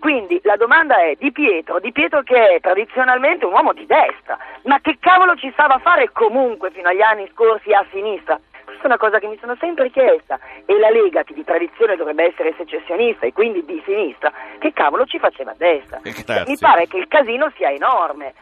[0.00, 4.38] Quindi la domanda è Di Pietro, Di Pietro che è tradizionalmente un uomo di destra,
[4.62, 8.40] ma che cavolo ci stava a fare comunque fino agli anni scorsi a sinistra?
[8.80, 11.96] Questa è una cosa che mi sono sempre chiesta e la Lega, che di tradizione
[11.96, 16.00] dovrebbe essere secessionista e quindi di sinistra, che cavolo ci faceva a destra?
[16.02, 18.32] Cioè, mi pare che il casino sia enorme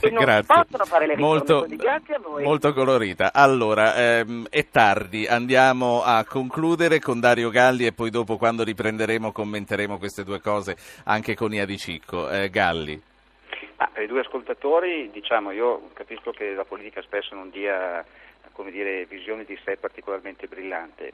[0.00, 0.52] e non Grazie.
[0.52, 1.76] possono fare le riforme molto, così.
[1.76, 2.42] Grazie a voi.
[2.42, 3.32] Molto colorita.
[3.32, 9.30] Allora, ehm, è tardi, andiamo a concludere con Dario Galli e poi dopo quando riprenderemo
[9.30, 12.28] commenteremo queste due cose anche con Ia di Cicco.
[12.30, 13.00] Eh, Galli.
[13.76, 18.04] Ah, per i due ascoltatori, diciamo, io capisco che la politica spesso non dia
[18.70, 21.12] dire, visione di sé particolarmente brillante.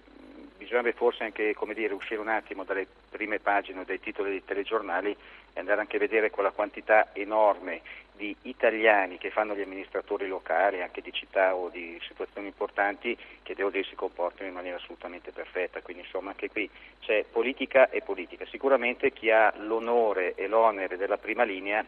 [0.57, 5.16] Bisognerebbe forse anche dire, uscire un attimo dalle prime pagine dei titoli dei telegiornali
[5.53, 7.81] e andare anche a vedere quella quantità enorme
[8.20, 13.55] di italiani che fanno gli amministratori locali, anche di città o di situazioni importanti, che
[13.55, 15.81] devo dire si comportano in maniera assolutamente perfetta.
[15.81, 16.68] Quindi insomma anche qui
[17.00, 18.44] c'è politica e politica.
[18.44, 21.83] Sicuramente chi ha l'onore e l'onere della prima linea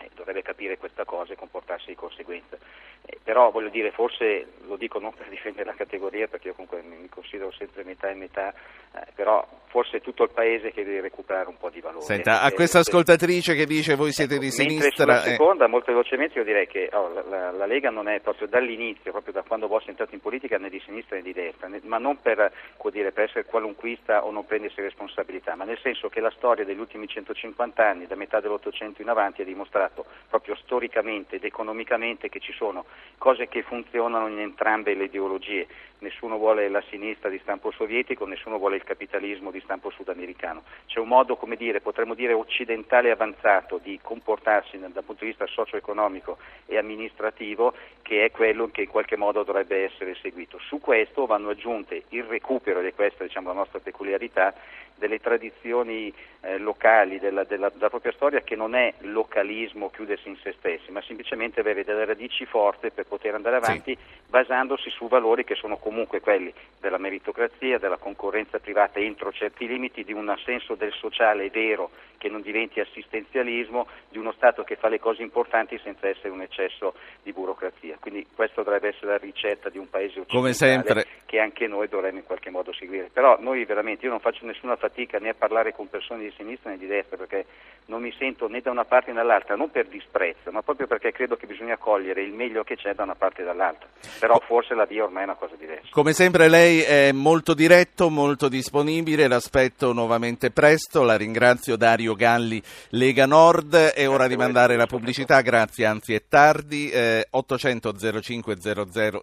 [0.00, 2.56] eh, dovrebbe capire questa cosa e comportarsi di conseguenza.
[3.02, 6.82] Eh, però voglio dire, forse lo dico non per difendere la categoria, perché io comunque
[6.82, 8.52] mi considero sempre metà e metà,
[8.94, 12.04] eh, però forse è tutto il paese che deve recuperare un po' di valore.
[12.04, 15.04] Senta, a eh, questa ascoltatrice che dice voi siete ecco, di sinistra...
[15.04, 15.30] La eh.
[15.30, 19.12] seconda, molto velocemente, io direi che oh, la, la, la, Lega non è proprio dall'inizio,
[19.12, 21.80] proprio da quando Bossi è entrato in politica, né di sinistra né di destra, né,
[21.84, 22.52] ma non per,
[22.90, 26.80] dire, per essere qualunquista o non prendersi responsabilità, ma nel senso che la storia degli
[26.80, 29.89] ultimi 150 anni, da metà dell'Ottocento in avanti, ha dimostrato
[30.28, 32.84] proprio storicamente ed economicamente che ci sono
[33.18, 35.66] cose che funzionano in entrambe le ideologie.
[36.00, 40.62] Nessuno vuole la sinistra di stampo sovietico, nessuno vuole il capitalismo di stampo sudamericano.
[40.86, 45.46] C'è un modo, come dire, potremmo dire occidentale avanzato di comportarsi dal punto di vista
[45.46, 50.58] socio-economico e amministrativo che è quello che in qualche modo dovrebbe essere seguito.
[50.58, 54.54] Su questo vanno aggiunte il recupero, ed è questa diciamo, la nostra peculiarità,
[55.00, 60.36] delle tradizioni eh, locali, della, della, della, propria storia che non è localismo, chiudersi in
[60.36, 64.22] se stessi, ma semplicemente avere delle radici forti per poter andare avanti sì.
[64.28, 70.04] basandosi su valori che sono comunque quelli della meritocrazia, della concorrenza privata entro certi limiti,
[70.04, 74.88] di un senso del sociale vero che non diventi assistenzialismo, di uno Stato che fa
[74.88, 77.96] le cose importanti senza essere un eccesso di burocrazia.
[77.98, 82.24] Quindi questa dovrebbe essere la ricetta di un paese occidentale che anche noi dovremmo in
[82.24, 83.10] qualche modo seguire.
[83.12, 86.32] Però noi veramente, io non faccio nessuna fatica fatica né a parlare con persone di
[86.36, 87.46] sinistra né di destra perché
[87.86, 91.12] non mi sento né da una parte né dall'altra, non per disprezzo, ma proprio perché
[91.12, 93.88] credo che bisogna cogliere il meglio che c'è da una parte e dall'altra.
[94.18, 95.79] Però forse la via ormai è una cosa diversa.
[95.90, 102.62] Come sempre lei è molto diretto, molto disponibile, l'aspetto nuovamente presto, la ringrazio Dario Galli,
[102.90, 108.56] Lega Nord, è ora di mandare la pubblicità, grazie, anzi è tardi, eh, 800 05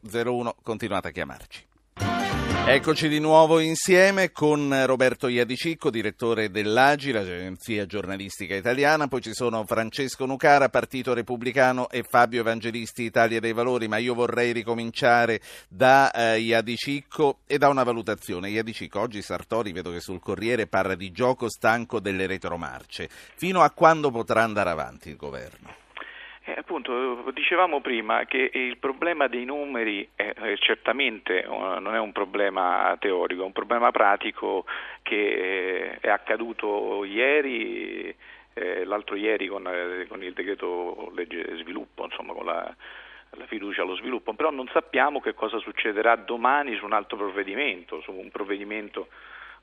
[0.02, 1.65] 0001, continuate a chiamarci.
[2.65, 9.63] Eccoci di nuovo insieme con Roberto Iadicicco, direttore dell'AGI, l'agenzia giornalistica italiana, poi ci sono
[9.65, 15.39] Francesco Nucara, Partito Repubblicano e Fabio Evangelisti, Italia dei Valori, ma io vorrei ricominciare
[15.70, 18.50] da eh, Iadicicco e da una valutazione.
[18.50, 23.10] Iadicicco, oggi Sartori, vedo che sul Corriere parla di gioco stanco delle retromarce.
[23.36, 25.87] Fino a quando potrà andare avanti il governo?
[26.67, 31.99] Eh, appunto, dicevamo prima che il problema dei numeri è, è certamente uh, non è
[31.99, 34.65] un problema teorico, è un problema pratico
[35.01, 38.13] che eh, è accaduto ieri,
[38.53, 42.75] eh, l'altro ieri con, eh, con, il decreto legge sviluppo, insomma con la,
[43.30, 48.01] la fiducia allo sviluppo, però non sappiamo che cosa succederà domani su un altro provvedimento,
[48.01, 49.08] su un provvedimento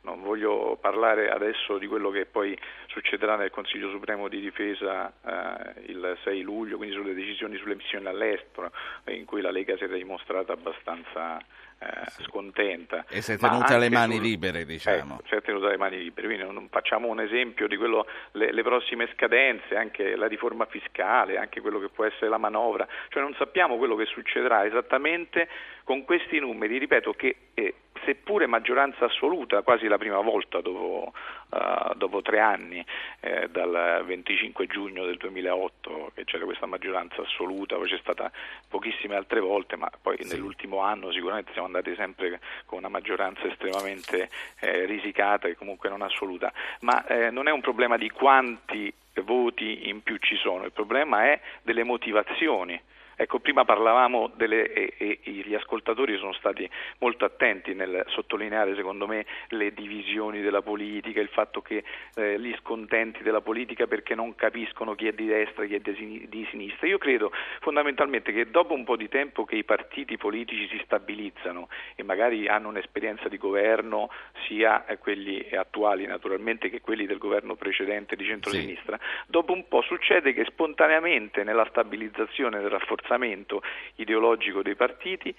[0.05, 5.91] non voglio parlare adesso di quello che poi succederà nel Consiglio Supremo di Difesa eh,
[5.91, 8.71] il 6 luglio, quindi sulle decisioni sulle missioni all'estero,
[9.07, 11.39] in cui la Lega si è dimostrata abbastanza
[11.79, 13.05] eh, scontenta.
[13.09, 15.21] E si è tenuta le mani su, libere, diciamo.
[15.23, 18.53] Eh, si è tenuta le mani libere, quindi non, facciamo un esempio di quello, le,
[18.53, 23.23] le, prossime scadenze, anche la riforma fiscale, anche quello che può essere la manovra, cioè
[23.23, 25.49] non sappiamo quello che succederà esattamente
[25.83, 31.13] con questi numeri, ripeto che eh, seppure maggioranza assoluta, quasi la prima volta dopo,
[31.51, 32.85] uh, dopo tre anni,
[33.21, 38.31] eh, dal 25 giugno del 2008 che c'era questa maggioranza assoluta, poi c'è stata
[38.69, 40.35] pochissime altre volte, ma poi sì.
[40.35, 44.29] nell'ultimo anno sicuramente siamo andati sempre con una maggioranza estremamente
[44.61, 49.89] eh, risicata e comunque non assoluta, ma eh, non è un problema di quanti voti
[49.89, 52.81] in più ci sono, il problema è delle motivazioni
[53.17, 59.07] Ecco, prima parlavamo delle, e, e, gli ascoltatori sono stati molto attenti nel sottolineare, secondo
[59.07, 61.85] me, le divisioni della politica, il fatto che
[62.17, 65.81] eh, gli scontenti della politica perché non capiscono chi è di destra e chi è
[65.81, 66.87] di, sinistra.
[66.89, 71.69] Io credo fondamentalmente che dopo un po' di tempo che i partiti politici si stabilizzano
[71.95, 74.11] e magari hanno un'esperienza di governo,
[74.47, 79.05] sia eh, quelli attuali naturalmente che quelli del governo precedente di centrosinistra, sì.
[79.27, 83.63] dopo un po' succede che spontaneamente nella stabilizzazione del rafforzamento rafforzamento
[83.97, 85.35] ideologico dei partiti,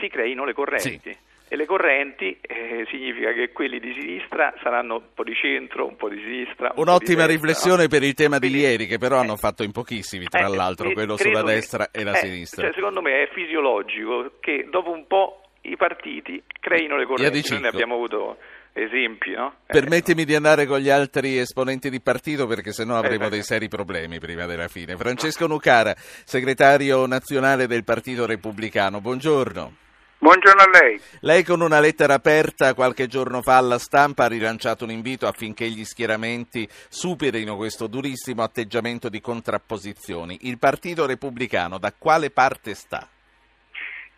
[0.00, 1.00] si creino le correnti.
[1.12, 1.26] Sì.
[1.50, 5.96] E le correnti eh, significa che quelli di sinistra saranno un po' di centro, un
[5.96, 6.72] po' di sinistra.
[6.76, 7.88] Un'ottima di riflessione no?
[7.88, 10.54] per il tema Quindi, di ieri, che però eh, hanno fatto in pochissimi, tra eh,
[10.54, 12.64] l'altro, quello sulla che, destra e la eh, sinistra.
[12.64, 17.48] Cioè, secondo me è fisiologico che dopo un po' i partiti creino le correnti.
[17.48, 18.36] Noi ne abbiamo avuto
[18.78, 19.32] esempi.
[19.32, 19.54] No?
[19.66, 23.42] Permettimi eh, di andare con gli altri esponenti di partito perché sennò avremo eh, dei
[23.42, 24.96] seri problemi prima della fine.
[24.96, 29.86] Francesco Nucara, segretario nazionale del Partito Repubblicano, buongiorno.
[30.20, 31.00] Buongiorno a lei.
[31.20, 35.68] Lei con una lettera aperta qualche giorno fa alla stampa ha rilanciato un invito affinché
[35.68, 40.38] gli schieramenti superino questo durissimo atteggiamento di contrapposizioni.
[40.42, 43.08] Il Partito Repubblicano da quale parte sta?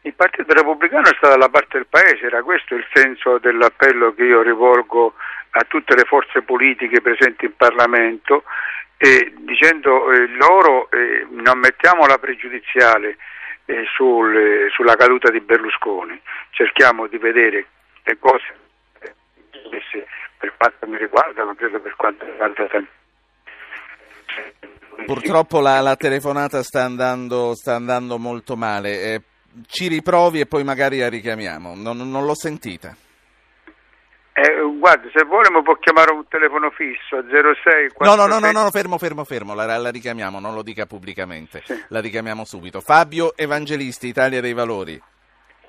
[0.02, 4.42] Il Partito Repubblicano sta dalla parte del Paese, era questo il senso dell'appello che io
[4.42, 5.14] rivolgo
[5.50, 8.44] a tutte le forze politiche presenti in Parlamento
[8.96, 13.16] e dicendo eh, loro eh, non mettiamo la pregiudiziale
[13.66, 17.66] eh, sul, eh, sulla caduta di Berlusconi, cerchiamo di vedere
[18.04, 18.58] le cose
[20.40, 22.68] per quanto mi riguarda, non credo per quanto riguarda
[25.04, 29.02] Purtroppo la, la telefonata sta andando, sta andando molto male.
[29.02, 29.22] Eh,
[29.66, 31.74] ci riprovi e poi magari la richiamiamo.
[31.74, 32.94] Non, non l'ho sentita.
[34.32, 38.52] Eh, guarda, se vuole mi può chiamare un telefono fisso 06 No, no, no, no,
[38.52, 41.74] no, fermo, fermo, fermo, la, la richiamiamo, non lo dica pubblicamente, sì.
[41.88, 42.80] la richiamiamo subito.
[42.80, 45.02] Fabio Evangelisti, Italia dei Valori.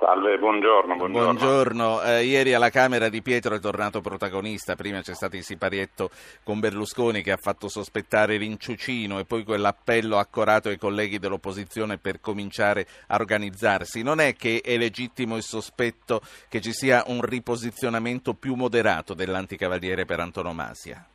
[0.03, 0.95] Salve, buongiorno.
[0.95, 1.33] Buongiorno.
[1.33, 2.01] buongiorno.
[2.01, 6.09] Eh, ieri alla Camera di Pietro è tornato protagonista, prima c'è stato il siparietto
[6.43, 12.19] con Berlusconi che ha fatto sospettare Rinciucino e poi quell'appello accorato ai colleghi dell'opposizione per
[12.19, 14.01] cominciare a organizzarsi.
[14.01, 20.05] Non è che è legittimo il sospetto che ci sia un riposizionamento più moderato dell'anticavaliere
[20.05, 21.10] per antonomasia?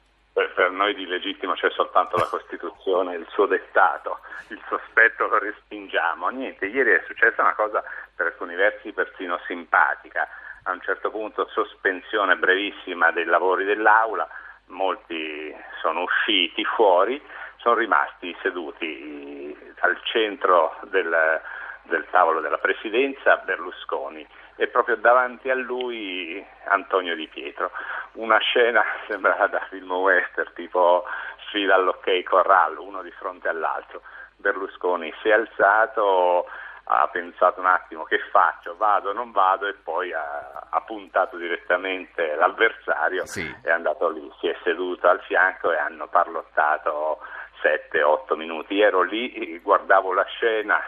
[0.57, 6.31] Per, noi di legittimo c'è soltanto la Costituzione il suo dettato, il sospetto lo respingiamo.
[6.31, 10.27] Niente, ieri è successa una cosa per alcuni versi persino simpatica.
[10.63, 14.27] A un certo punto sospensione brevissima dei lavori dell'Aula,
[14.69, 17.23] molti sono usciti fuori,
[17.59, 21.39] sono rimasti seduti al centro del,
[21.83, 27.71] del tavolo della Presidenza Berlusconi e proprio davanti a lui Antonio Di Pietro.
[28.13, 31.05] Una scena sembrava da film western, tipo
[31.47, 34.03] sfida all'ok corrallo, uno di fronte all'altro.
[34.37, 36.47] Berlusconi si è alzato,
[36.85, 41.37] ha pensato un attimo che faccio, vado o non vado e poi ha, ha puntato
[41.37, 43.55] direttamente l'avversario sì.
[43.63, 47.19] è andato lì, si è seduto al fianco e hanno parlottato
[47.63, 48.81] 7-8 minuti.
[48.81, 50.81] Ero lì, guardavo la scena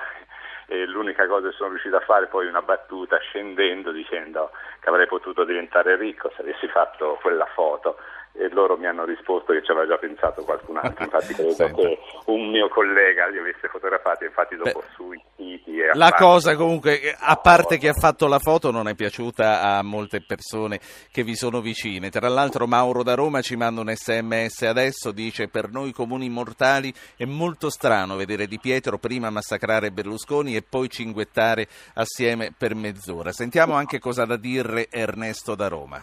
[0.87, 4.51] l'unica cosa che sono riuscito a fare poi una battuta scendendo dicendo
[4.89, 7.97] che avrei potuto diventare ricco se avessi fatto quella foto
[8.33, 11.99] e loro mi hanno risposto che ci aveva già pensato qualcun altro, infatti credo che
[12.27, 15.81] un mio collega li avesse fotografati, infatti dopo Beh, sui siti...
[15.81, 19.83] E la cosa comunque, a parte che ha fatto la foto, non è piaciuta a
[19.83, 20.79] molte persone
[21.11, 22.11] che vi sono vicine.
[22.11, 26.93] Tra l'altro Mauro da Roma ci manda un sms adesso, dice per noi comuni mortali
[27.17, 33.33] è molto strano vedere Di Pietro prima massacrare Berlusconi e poi cinguettare assieme per mezz'ora.
[33.33, 36.03] Sentiamo anche cosa da dire Ernesto da Roma.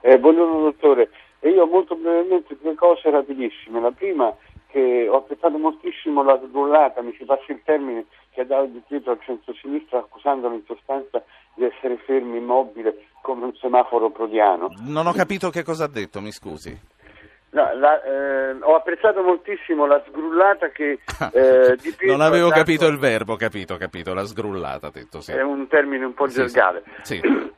[0.00, 3.80] Eh, buongiorno dottore, e io molto brevemente due cose rapidissime.
[3.80, 4.34] La prima
[4.68, 8.82] che ho apprezzato moltissimo la sgrullata, mi si passa il termine, che ha dato di
[8.86, 14.68] Pietro al centro-sinistra accusandolo in sostanza di essere fermo immobile come un semaforo prodiano.
[14.80, 16.78] Non ho capito che cosa ha detto, mi scusi.
[17.50, 20.98] No, la, eh, ho apprezzato moltissimo la sgrullata che
[21.32, 22.60] eh, di Pietro Non avevo dato...
[22.60, 25.32] capito il verbo, capito, capito, la sgrullata, detto sì.
[25.32, 26.82] È un termine un po' sì, gergale.
[27.02, 27.20] Sì.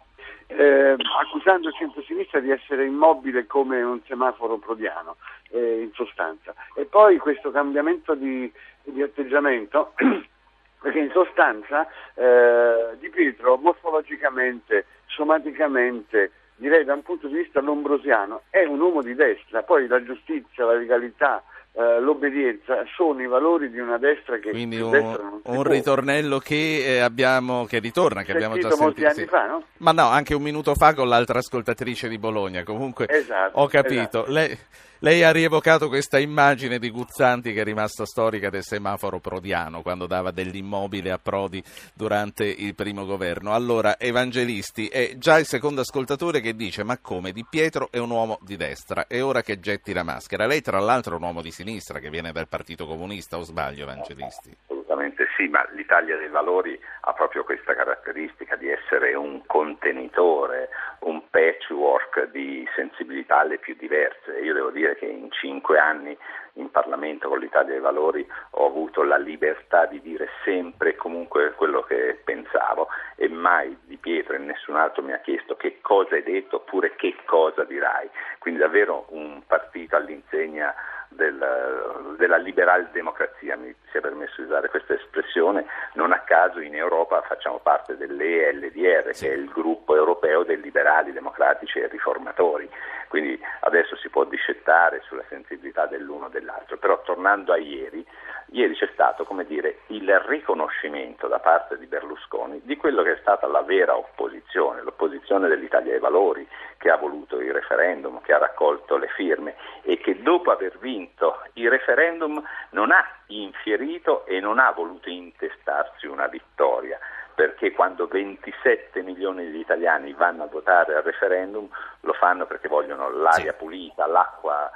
[0.49, 5.17] eh, accusando il centro-sinistra di essere immobile come un semaforo prodiano,
[5.51, 6.55] eh, in sostanza.
[6.75, 8.51] E poi questo cambiamento di,
[8.83, 9.93] di atteggiamento,
[10.81, 18.42] perché in sostanza eh, Di Pietro morfologicamente, somaticamente, direi da un punto di vista lombrosiano,
[18.51, 21.42] è un uomo di destra, poi la giustizia, la legalità,
[21.73, 26.98] eh, l'obbedienza sono i valori di una destra che quindi un, un ritornello che eh,
[27.00, 29.27] abbiamo che ritorna che abbiamo già molti sentito anni sì.
[29.27, 29.62] fa no?
[29.79, 34.25] ma no anche un minuto fa con l'altra ascoltatrice di Bologna comunque esatto, ho capito
[34.25, 34.25] esatto.
[34.33, 34.58] lei,
[35.01, 40.09] Lei ha rievocato questa immagine di Guzzanti che è rimasta storica del semaforo prodiano quando
[40.09, 41.63] dava dell'immobile a Prodi
[41.94, 43.55] durante il primo governo.
[43.55, 48.11] Allora, Evangelisti, è già il secondo ascoltatore che dice ma come Di Pietro è un
[48.11, 50.46] uomo di destra, è ora che getti la maschera.
[50.46, 53.85] Lei tra l'altro è un uomo di sinistra che viene dal Partito Comunista, o sbaglio
[53.85, 54.77] Evangelisti?
[54.99, 60.71] Assolutamente sì, ma l'Italia dei Valori ha proprio questa caratteristica di essere un contenitore,
[61.01, 64.40] un patchwork di sensibilità le più diverse.
[64.40, 66.17] Io devo dire che in cinque anni
[66.55, 71.53] in Parlamento con l'Italia dei Valori ho avuto la libertà di dire sempre e comunque
[71.53, 76.17] quello che pensavo e mai Di Pietro e nessun altro mi ha chiesto che cosa
[76.17, 78.11] hai detto oppure che cosa dirai.
[78.38, 80.75] Quindi davvero un partito all'insegna
[81.09, 86.75] del, della liberal democrazia, mi sia permesso di usare questa espressione, non a caso in
[86.75, 89.27] Europa facciamo parte dell'ELDR, sì.
[89.27, 92.69] che è il gruppo europeo dei liberali democratici e riformatori,
[93.09, 98.06] quindi adesso si può discettare sulla sensibilità dell'uno o dell'altro, però tornando a ieri,
[98.51, 103.19] ieri c'è stato come dire, il riconoscimento da parte di Berlusconi di quello che è
[103.21, 106.46] stata la vera opposizione, l'opposizione dell'Italia dei Valori,
[106.79, 111.42] che ha voluto il referendum, che ha raccolto le firme e che dopo aver vinto
[111.55, 116.99] il referendum non ha infierito e non ha voluto intestarsi una vittoria
[117.35, 121.69] perché quando 27 milioni di italiani vanno a votare al referendum
[122.01, 123.59] lo fanno perché vogliono l'aria sì.
[123.59, 124.69] pulita, l'acqua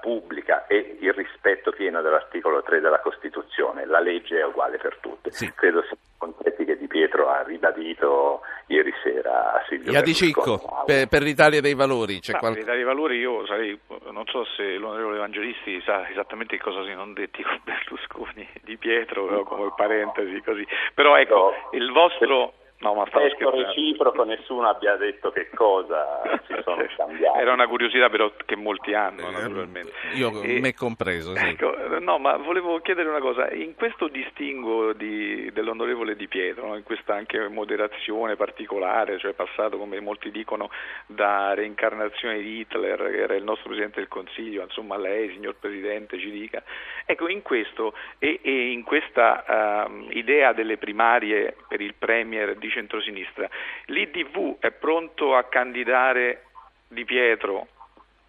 [0.00, 3.86] pubblica e il rispetto pieno dell'articolo 3 della Costituzione.
[3.86, 5.30] La legge è uguale per tutti.
[5.30, 5.52] Sì.
[5.54, 10.60] Credo sia concetti che Di Pietro ha ribadito ieri sera a Silvio Ia di Cicco,
[10.84, 12.20] per, per, l'Italia dei Valori.
[12.20, 12.52] C'è qual...
[12.52, 13.78] Per l'Italia dei Valori io sarei,
[14.10, 18.76] non so se l'onorevole Evangelisti sa esattamente che cosa si non detti con Berlusconi, Di
[18.76, 20.66] Pietro, no, come parentesi così.
[20.94, 21.78] Però ecco, no.
[21.78, 27.38] il vostro No, ma stavo Testo reciproco, nessuno abbia detto che cosa si sono scambiati.
[27.38, 29.92] Era una curiosità però che molti hanno, eh, naturalmente.
[30.14, 31.46] Io, e, me compreso, sì.
[31.46, 33.50] Ecco, no, ma volevo chiedere una cosa.
[33.50, 39.76] In questo distinguo di, dell'onorevole Di Pietro, no, in questa anche moderazione particolare, cioè passato,
[39.76, 40.70] come molti dicono,
[41.04, 46.18] da reincarnazione di Hitler, che era il nostro Presidente del Consiglio, insomma lei, signor Presidente,
[46.18, 46.62] ci dica.
[47.04, 52.69] Ecco, in questo e, e in questa uh, idea delle primarie per il Premier di
[52.70, 53.48] centrosinistra.
[53.86, 56.44] L'IDV è pronto a candidare
[56.88, 57.66] Di Pietro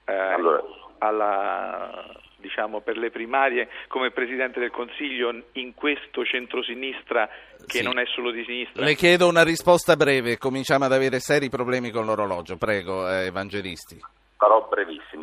[0.05, 0.61] eh, allora.
[0.99, 7.29] alla, diciamo, per le primarie come Presidente del Consiglio in questo centrosinistra
[7.65, 7.83] che sì.
[7.83, 8.83] non è solo di sinistra?
[8.83, 12.57] Le chiedo una risposta breve, cominciamo ad avere seri problemi con l'orologio.
[12.57, 13.99] Prego, eh, Evangelisti.
[14.37, 15.20] Sarò brevissimo.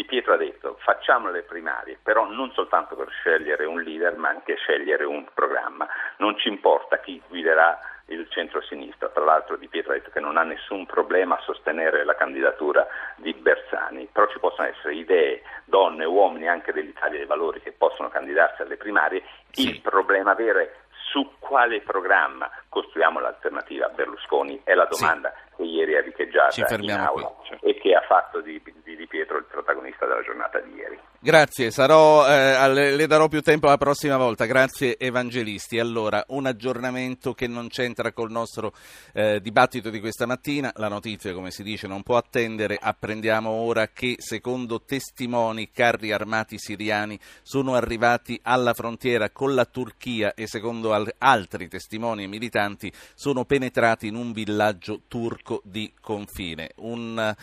[0.00, 4.30] Di Pietro ha detto facciamo le primarie, però non soltanto per scegliere un leader, ma
[4.30, 5.86] anche scegliere un programma.
[6.16, 9.10] Non ci importa chi guiderà il centro-sinistra.
[9.10, 12.88] Tra l'altro Di Pietro ha detto che non ha nessun problema a sostenere la candidatura
[13.16, 18.08] di Bersani, però ci possono essere idee, donne, uomini anche dell'Italia dei Valori che possono
[18.08, 19.22] candidarsi alle primarie.
[19.50, 19.68] Sì.
[19.68, 20.70] Il problema vero è
[21.10, 25.56] su quale programma costruiamo l'alternativa a Berlusconi è la domanda sì.
[25.56, 28.62] che ieri è richeggiata in aula qui, e che ha fatto di,
[29.00, 30.98] di, Pietro il protagonista della giornata di ieri.
[31.22, 34.46] Grazie, sarò, eh, le darò più tempo la prossima volta.
[34.46, 35.78] Grazie Evangelisti.
[35.78, 38.72] Allora, un aggiornamento che non c'entra col nostro
[39.12, 40.72] eh, dibattito di questa mattina.
[40.76, 42.78] La notizia, come si dice, non può attendere.
[42.80, 50.32] Apprendiamo ora che, secondo testimoni, carri armati siriani sono arrivati alla frontiera con la Turchia
[50.32, 56.70] e, secondo al- altri testimoni e militanti, sono penetrati in un villaggio turco di confine.
[56.76, 57.34] Un,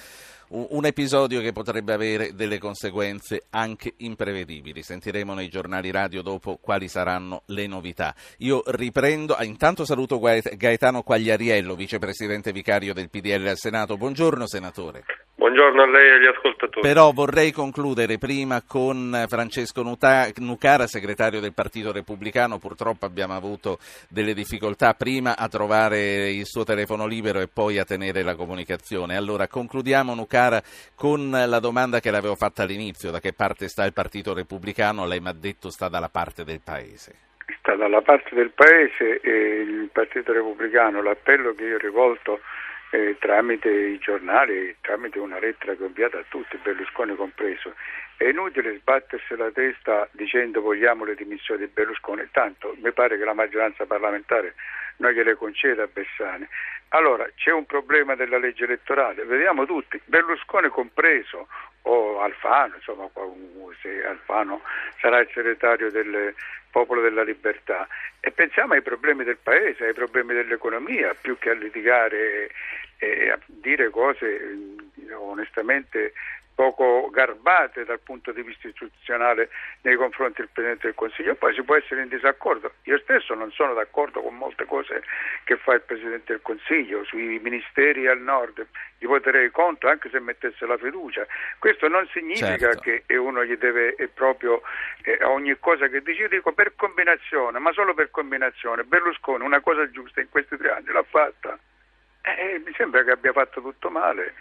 [0.49, 4.83] un episodio che potrebbe avere delle conseguenze anche imprevedibili.
[4.83, 8.15] Sentiremo nei giornali radio dopo quali saranno le novità.
[8.39, 13.97] Io riprendo, ah, intanto saluto Gaetano Quagliariello, vicepresidente vicario del PDL al Senato.
[13.97, 15.03] Buongiorno senatore.
[15.39, 16.81] Buongiorno a lei e agli ascoltatori.
[16.81, 22.57] Però vorrei concludere prima con Francesco Nucara, segretario del Partito Repubblicano.
[22.57, 23.77] Purtroppo abbiamo avuto
[24.09, 29.15] delle difficoltà prima a trovare il suo telefono libero e poi a tenere la comunicazione.
[29.15, 30.59] Allora concludiamo Nucara
[30.95, 33.11] con la domanda che l'avevo fatta all'inizio.
[33.11, 35.05] Da che parte sta il Partito Repubblicano?
[35.05, 37.13] Lei mi ha detto sta dalla parte del Paese.
[37.59, 42.39] Sta dalla parte del Paese e il Partito Repubblicano, l'appello che io ho rivolto
[42.91, 47.73] eh, tramite i giornali, tramite una lettera che ho inviato a tutti, Berlusconi compreso.
[48.15, 53.23] È inutile sbattersi la testa dicendo vogliamo le dimissioni di Berlusconi, tanto mi pare che
[53.23, 54.55] la maggioranza parlamentare
[54.97, 56.47] non gliele conceda a Bersani.
[56.89, 61.47] Allora c'è un problema della legge elettorale, vediamo tutti, Berlusconi compreso,
[61.83, 63.09] o Alfano, insomma
[63.81, 64.61] se Alfano
[64.99, 66.33] sarà il segretario del
[66.69, 67.87] Popolo della Libertà
[68.19, 72.51] e pensiamo ai problemi del Paese, ai problemi dell'economia, più che a litigare
[72.97, 74.55] e a dire cose
[75.13, 76.13] onestamente
[76.57, 79.49] poco garbate dal punto di vista istituzionale
[79.81, 81.35] nei confronti del Presidente del Consiglio.
[81.35, 82.71] Poi si può essere in disaccordo.
[82.85, 85.03] Io stesso non sono d'accordo con molte cose
[85.43, 88.65] che fa il Presidente del Consiglio, sui ministeri al nord,
[88.97, 91.27] gli voterei contro anche se mettesse la fiducia.
[91.59, 92.81] Questo non significa Certo.
[92.81, 94.63] che uno gli deve eh, proprio
[95.03, 98.83] eh, a ogni cosa che dice, io dico per combinazione, ma solo per combinazione.
[98.83, 101.55] Berlusconi una cosa giusta in questi tre anni l'ha fatta.
[102.23, 104.33] Eh, mi sembra che abbia fatto tutto male.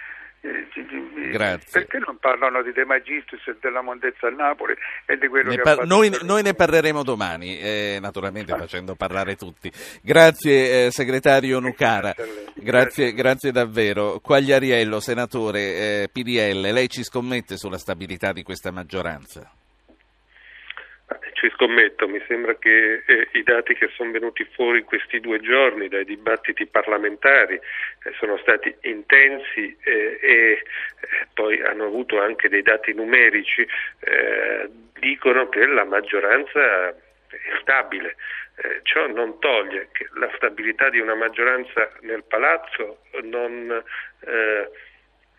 [1.31, 1.81] Grazie.
[1.81, 4.75] Perché non parlano di De Magistris e della mondezza a Napoli
[5.05, 9.37] e di quello Ne che par- noi, noi ne parleremo domani, eh, naturalmente facendo parlare
[9.37, 9.71] tutti.
[10.03, 12.15] Grazie eh, segretario Nucara,
[12.55, 14.21] grazie, grazie davvero.
[14.21, 19.51] Quagliariello, senatore eh, PDL, lei ci scommette sulla stabilità di questa maggioranza?
[21.37, 25.39] Ci scommetto, mi sembra che eh, i dati che sono venuti fuori in questi due
[25.39, 30.63] giorni dai dibattiti parlamentari eh, sono stati intensi eh, e eh,
[31.35, 34.67] poi hanno avuto anche dei dati numerici, eh,
[34.99, 36.95] dicono che la maggioranza è
[37.61, 38.17] stabile.
[38.57, 43.85] Eh, ciò non toglie che la stabilità di una maggioranza nel palazzo non
[44.21, 44.71] eh,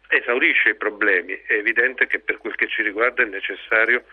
[0.09, 1.41] esaurisce i problemi.
[1.47, 4.03] È evidente che per quel che ci riguarda è necessario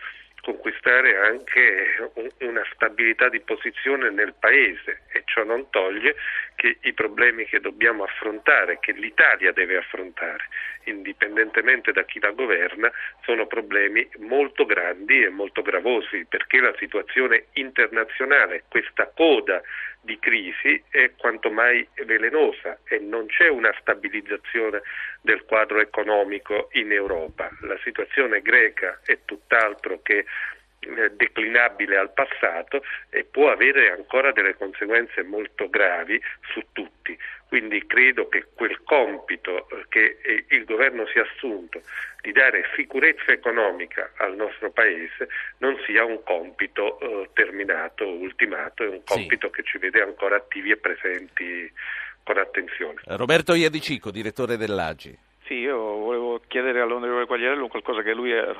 [0.45, 5.01] conquistare anche un- una stabilità di posizione nel Paese.
[5.11, 6.15] E ciò non toglie
[6.55, 10.43] che i problemi che dobbiamo affrontare, che l'Italia deve affrontare,
[10.83, 12.91] indipendentemente da chi la governa,
[13.23, 19.61] sono problemi molto grandi e molto gravosi perché la situazione internazionale, questa coda
[20.05, 24.81] di crisi è quanto mai velenosa e non c'è una stabilizzazione
[25.21, 27.49] del quadro economico in Europa.
[27.61, 30.25] La situazione greca è tutt'altro che
[30.79, 36.21] eh, declinabile al passato e può avere ancora delle conseguenze molto gravi
[36.53, 37.17] su tutti.
[37.47, 41.81] Quindi credo che quel compito eh, che eh, il governo si è assunto
[42.21, 45.27] di dare sicurezza economica al nostro Paese
[45.59, 49.13] non sia un compito eh, terminato, ultimato, è un Sì.
[49.13, 51.71] compito che ci vede ancora attivi e presenti
[52.23, 53.01] con attenzione.
[53.05, 55.17] Roberto Iadicico, direttore dell'AGI.
[55.45, 58.51] Sì, io volevo chiedere all'onorevole Quagliarello qualcosa che lui ha,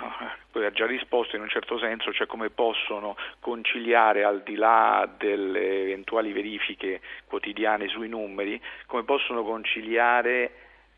[0.72, 6.32] già risposto in un certo senso, cioè come possono conciliare al di là delle eventuali
[6.32, 10.52] verifiche quotidiane sui numeri, come possono conciliare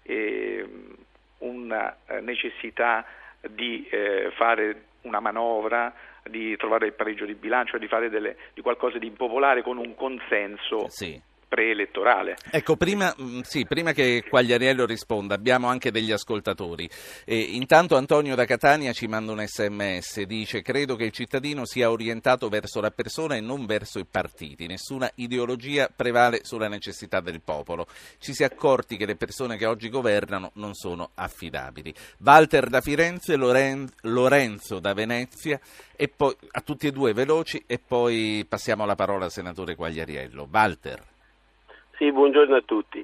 [0.03, 0.95] ehm,
[1.39, 3.05] una eh, necessità
[3.49, 5.93] di eh, fare una manovra,
[6.25, 9.95] di trovare il pareggio di bilancio, di fare delle- di qualcosa di impopolare con un
[9.95, 11.17] consenso Sì.
[11.47, 12.35] Preelettorale.
[12.51, 16.89] Ecco, prima, mh, sì, prima che Quagliariello risponda, abbiamo anche degli ascoltatori.
[17.25, 21.89] E intanto Antonio da Catania ci manda un sms, dice credo che il cittadino sia
[21.89, 27.41] orientato verso la persona e non verso i partiti, nessuna ideologia prevale sulla necessità del
[27.41, 27.87] popolo.
[28.19, 31.93] Ci si è accorti che le persone che oggi governano non sono affidabili.
[32.19, 35.59] Walter da Firenze, Loren- Lorenzo da Venezia,
[35.95, 40.47] e poi a tutti e due veloci e poi passiamo la parola al senatore Quagliariello.
[40.51, 41.15] Walter.
[41.97, 42.99] Sì, buongiorno a tutti.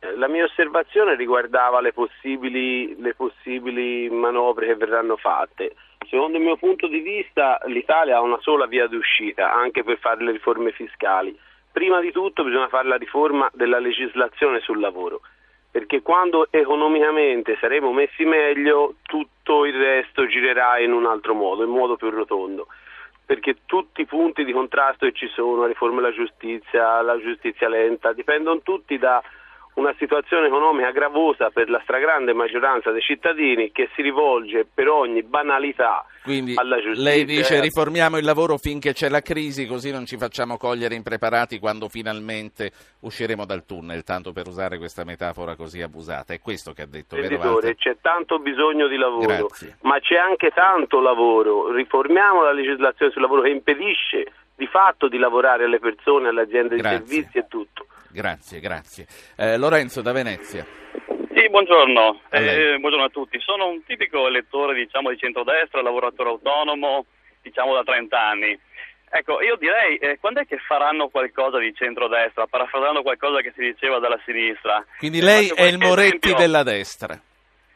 [0.00, 5.76] Eh, La mia osservazione riguardava le possibili, le possibili manovre che verranno fatte.
[6.08, 10.24] Secondo il mio punto di vista l'Italia ha una sola via d'uscita anche per fare
[10.24, 11.38] le riforme fiscali.
[11.70, 15.20] Prima di tutto bisogna fare la riforma della legislazione sul lavoro,
[15.70, 21.70] perché quando economicamente saremo messi meglio tutto il resto girerà in un altro modo, in
[21.70, 22.66] modo più rotondo
[23.26, 27.68] perché tutti i punti di contrasto che ci sono, la riforma della giustizia, la giustizia
[27.68, 29.20] lenta, dipendono tutti da
[29.76, 35.22] una situazione economica gravosa per la stragrande maggioranza dei cittadini che si rivolge per ogni
[35.22, 37.02] banalità Quindi alla giustizia.
[37.02, 41.58] lei dice riformiamo il lavoro finché c'è la crisi, così non ci facciamo cogliere impreparati
[41.58, 46.32] quando finalmente usciremo dal tunnel, tanto per usare questa metafora così abusata.
[46.32, 47.74] È questo che ha detto, Walter?
[47.76, 49.76] c'è tanto bisogno di lavoro, Grazie.
[49.82, 51.70] ma c'è anche tanto lavoro.
[51.72, 56.76] Riformiamo la legislazione sul lavoro che impedisce di fatto di lavorare alle persone, alle aziende
[56.76, 56.98] Grazie.
[56.98, 57.86] di servizi e tutto.
[58.16, 59.06] Grazie, grazie.
[59.36, 60.64] Eh, Lorenzo da Venezia.
[61.34, 62.20] Sì, buongiorno.
[62.30, 62.38] A.
[62.40, 63.38] Eh, buongiorno a tutti.
[63.40, 67.04] Sono un tipico elettore diciamo, di centrodestra, lavoratore autonomo,
[67.42, 68.58] diciamo da 30 anni.
[69.10, 73.60] Ecco, io direi, eh, quando è che faranno qualcosa di centrodestra, parafrasando qualcosa che si
[73.60, 74.82] diceva dalla sinistra?
[74.96, 76.36] Quindi lei è il Moretti esempio.
[76.36, 77.20] della destra.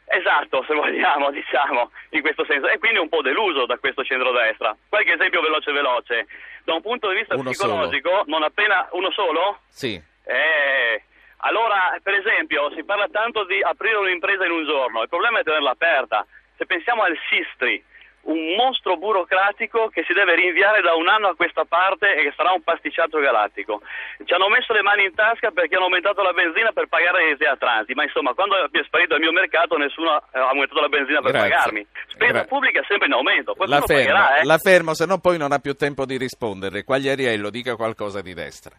[0.07, 2.67] Esatto, se vogliamo, diciamo, in questo senso.
[2.67, 4.75] E quindi un po' deluso da questo centrodestra.
[4.89, 6.27] Qualche esempio veloce veloce.
[6.65, 9.59] Da un punto di vista Uno psicologico, non appena uno solo?
[9.69, 10.09] Sì.
[10.31, 11.03] Eh,
[11.39, 15.43] allora, per esempio, si parla tanto di aprire un'impresa in un giorno, il problema è
[15.43, 16.25] tenerla aperta.
[16.57, 17.83] Se pensiamo al Sistri,
[18.23, 22.35] un mostro burocratico che si deve rinviare da un anno a questa parte e che
[22.37, 23.81] sarà un pasticciato galattico.
[24.23, 27.49] Ci hanno messo le mani in tasca perché hanno aumentato la benzina per pagare le
[27.49, 31.23] a transi, ma insomma quando è sparito il mio mercato nessuno ha aumentato la benzina
[31.23, 31.49] per Grazie.
[31.51, 31.87] pagarmi.
[32.09, 34.45] Spesa Gra- pubblica è sempre in aumento, La fermo, pagherà, eh.
[34.45, 36.85] la fermo, se no poi non ha più tempo di rispondere.
[36.85, 38.77] Quagliariello dica qualcosa di destra.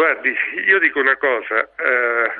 [0.00, 0.34] Guardi,
[0.64, 2.32] io dico una cosa, eh,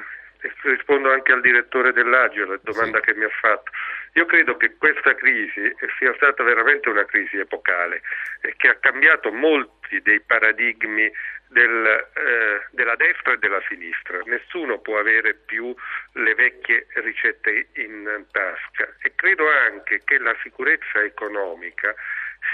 [0.63, 3.71] rispondo anche al direttore dell'Agio, la domanda che mi ha fatto.
[4.15, 8.01] Io credo che questa crisi sia stata veramente una crisi epocale
[8.41, 11.13] e che ha cambiato molti dei paradigmi
[11.49, 14.23] del, eh, della destra e della sinistra.
[14.25, 15.75] Nessuno può avere più
[16.15, 21.95] le vecchie ricette in tasca e credo anche che la sicurezza economica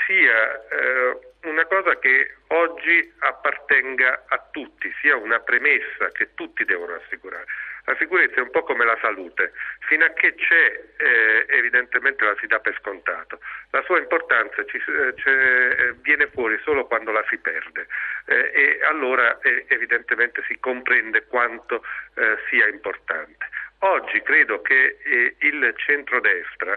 [0.04, 1.18] sia eh,
[1.48, 7.46] una cosa che oggi appartenga a tutti, sia una premessa che tutti devono assicurare.
[7.84, 9.52] La sicurezza è un po' come la salute,
[9.86, 13.38] fino a che c'è eh, evidentemente la si dà per scontato.
[13.70, 17.86] La sua importanza ci, eh, c'è- viene fuori solo quando la si perde
[18.26, 21.84] eh, e allora eh, evidentemente si comprende quanto
[22.14, 23.46] eh, sia importante.
[23.80, 26.76] Oggi credo che eh, il centrodestra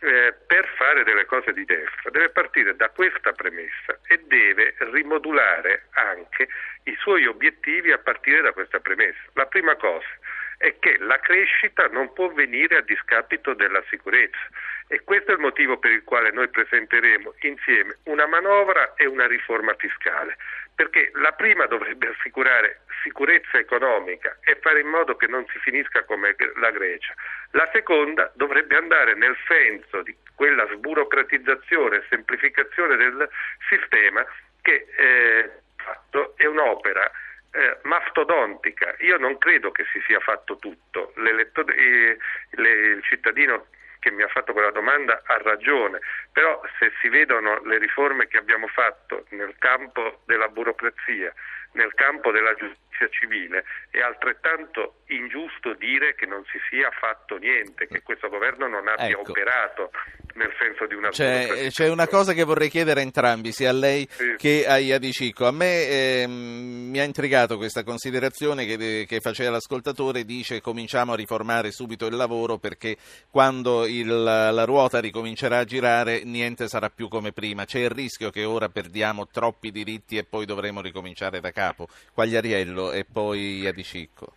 [0.00, 5.88] eh, per fare delle cose di destra deve partire da questa premessa e deve rimodulare
[5.92, 6.48] anche
[6.84, 9.20] i suoi obiettivi a partire da questa premessa.
[9.34, 10.08] La prima cosa
[10.56, 14.38] è che la crescita non può venire a discapito della sicurezza
[14.88, 19.26] e questo è il motivo per il quale noi presenteremo insieme una manovra e una
[19.26, 20.36] riforma fiscale,
[20.80, 26.04] perché la prima dovrebbe assicurare sicurezza economica e fare in modo che non si finisca
[26.04, 27.12] come la Grecia.
[27.50, 33.28] La seconda dovrebbe andare nel senso di quella sburocratizzazione e semplificazione del
[33.68, 34.24] sistema
[34.62, 35.50] che eh,
[36.36, 37.10] è un'opera
[37.52, 38.94] eh, mastodontica.
[39.00, 41.12] Io non credo che si sia fatto tutto.
[41.16, 42.16] Eh,
[42.52, 43.66] le- il cittadino
[44.00, 46.00] che mi ha fatto quella domanda ha ragione,
[46.32, 51.32] però se si vedono le riforme che abbiamo fatto nel campo della burocrazia,
[51.72, 57.86] nel campo della giustizia civile, è altrettanto ingiusto dire che non si sia fatto niente,
[57.86, 59.30] che questo governo non abbia Ecco.
[59.30, 59.90] operato
[60.34, 61.70] nel senso di una C'è, sburocrazia.
[61.70, 64.34] c'è una cosa che vorrei chiedere a entrambi, sia a lei Sì.
[64.36, 65.46] che a Iadicico.
[65.46, 66.30] A me ehm,
[66.90, 72.16] mi ha intrigato questa considerazione che, che faceva l'ascoltatore, dice cominciamo a riformare subito il
[72.16, 72.96] lavoro perché
[73.30, 77.64] quando il- la ruota ricomincerà a girare niente sarà più come prima.
[77.64, 81.88] C'è il rischio che ora perdiamo troppi diritti e poi dovremo ricominciare da capo.
[82.14, 84.34] Quagliariello e poi Iadicico.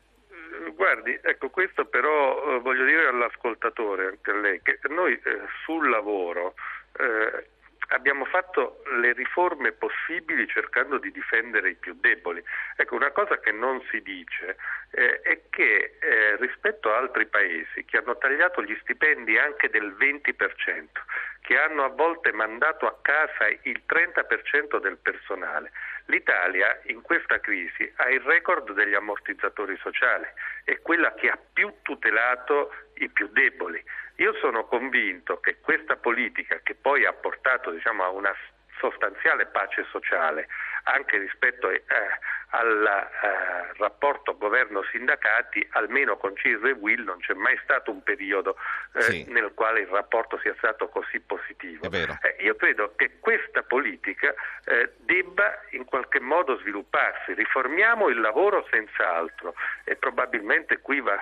[0.76, 5.90] Guardi, ecco questo però eh, voglio dire all'ascoltatore, anche a lei, che noi eh, sul
[5.90, 6.56] lavoro
[6.98, 7.48] eh,
[7.90, 12.44] abbiamo fatto le riforme possibili cercando di difendere i più deboli.
[12.76, 14.58] Ecco, una cosa che non si dice
[14.92, 19.96] eh, è che eh, rispetto a altri paesi che hanno tagliato gli stipendi anche del
[19.98, 20.88] 20%,
[21.42, 25.72] che hanno a volte mandato a casa il 30% del personale,
[26.06, 30.26] l'Italia in questa crisi ha il record degli ammortizzatori sociali,
[30.64, 33.84] è quella che ha più tutelato i più deboli.
[34.18, 38.34] Io sono convinto che questa politica, che poi ha portato diciamo, a una
[38.78, 40.48] sostanziale pace sociale,
[40.84, 41.84] anche rispetto eh,
[42.50, 48.58] al eh, rapporto governo-sindacati, almeno con CISL e WIL non c'è mai stato un periodo
[48.94, 49.26] eh, Sì.
[49.30, 51.86] nel quale il rapporto sia stato così positivo.
[52.22, 54.34] Eh, io credo che questa politica
[54.66, 57.34] eh, debba in qualche modo svilupparsi.
[57.34, 61.18] Riformiamo il lavoro senz'altro e probabilmente qui va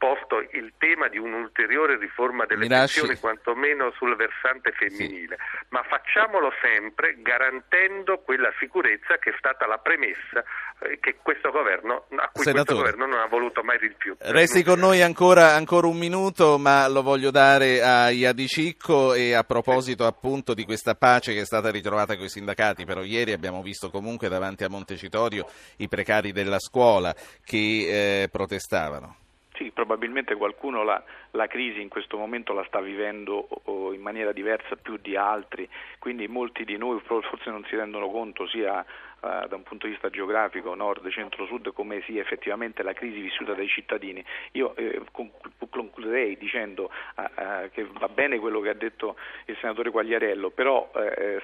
[0.00, 5.36] posto il tema di un'ulteriore riforma delle Mi lasci- pensioni, quantomeno sul versante femminile,
[5.68, 10.42] ma facciamolo sempre garantendo quella sicurezza che è stata la premessa
[10.78, 12.64] eh, che questo governo, a cui Senatore.
[12.64, 14.16] questo governo non ha voluto mai di più.
[14.18, 19.44] Resti con noi ancora, ancora un minuto, ma lo voglio dare a Iadicicco e a
[19.44, 23.60] proposito appunto di questa pace che è stata ritrovata con i sindacati, però ieri abbiamo
[23.60, 25.46] visto comunque davanti a Montecitorio
[25.76, 29.19] i precari della scuola che eh, protestavano.
[29.60, 33.46] Sì, probabilmente qualcuno la, la crisi in questo momento la sta vivendo
[33.92, 38.46] in maniera diversa più di altri, quindi molti di noi forse non si rendono conto
[38.46, 38.86] sia eh,
[39.20, 43.52] da un punto di vista geografico, nord, centro, sud, come sia effettivamente la crisi vissuta
[43.52, 44.24] dai cittadini.
[44.52, 49.90] Io eh, conclu- concluderei dicendo eh, che va bene quello che ha detto il senatore
[49.90, 50.90] Quagliarello, però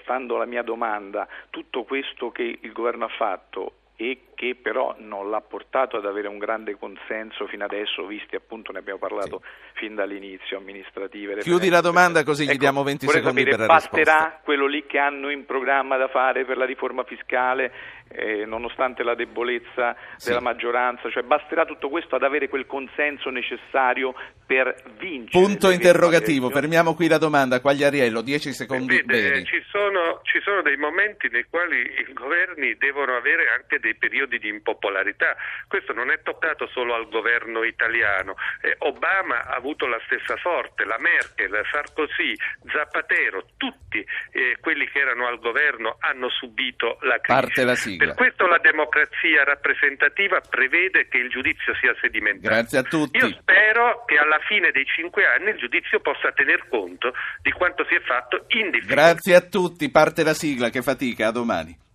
[0.01, 5.31] stando alla mia domanda, tutto questo che il governo ha fatto e che però non
[5.31, 9.79] l'ha portato ad avere un grande consenso fino adesso, visti appunto ne abbiamo parlato sì.
[9.81, 11.41] fin dall'inizio, amministrative.
[11.41, 14.41] Chiudi la domanda così ecco, gli diamo 20 secondi sapere, per la basterà risposta.
[14.45, 17.73] quello lì che hanno in programma da fare per la riforma fiscale,
[18.09, 20.29] eh, nonostante la debolezza sì.
[20.29, 24.15] della maggioranza, cioè basterà tutto questo ad avere quel consenso necessario
[24.47, 25.45] per vincere.
[25.45, 30.77] Punto interrogativo, fermiamo qui la domanda, Quagliariello, 10 secondi Vede, ci, sono, ci sono dei
[30.77, 35.37] momenti nei quali i governi devono avere anche dei periodi di impopolarità.
[35.67, 38.37] Questo non è toccato solo al governo italiano.
[38.61, 42.35] Eh, Obama ha avuto la stessa sorte, la Merkel, Sarkozy,
[42.73, 47.41] Zapatero, tutti eh, quelli che erano al governo hanno subito la crisi.
[47.41, 47.96] Parte la sigla.
[47.97, 52.55] Per questo la democrazia rappresentativa prevede che il giudizio sia sedimentato.
[52.55, 53.19] Grazie a tutti.
[53.19, 57.85] Io spero che alla fine dei cinque anni il giudizio possa tener conto di quanto
[57.89, 59.13] si è fatto in difficoltà.
[59.13, 61.86] Grazie a tutti, parte la sigla, che fatica, a domani.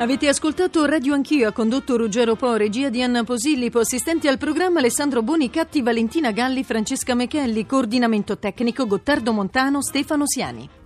[0.00, 4.78] Avete ascoltato Radio Anch'io, ha condotto Ruggero Po, regia di Anna Posillipo, assistenti al programma
[4.78, 10.79] Alessandro Bonicatti, Valentina Galli, Francesca Mechelli, coordinamento tecnico Gottardo Montano, Stefano Siani.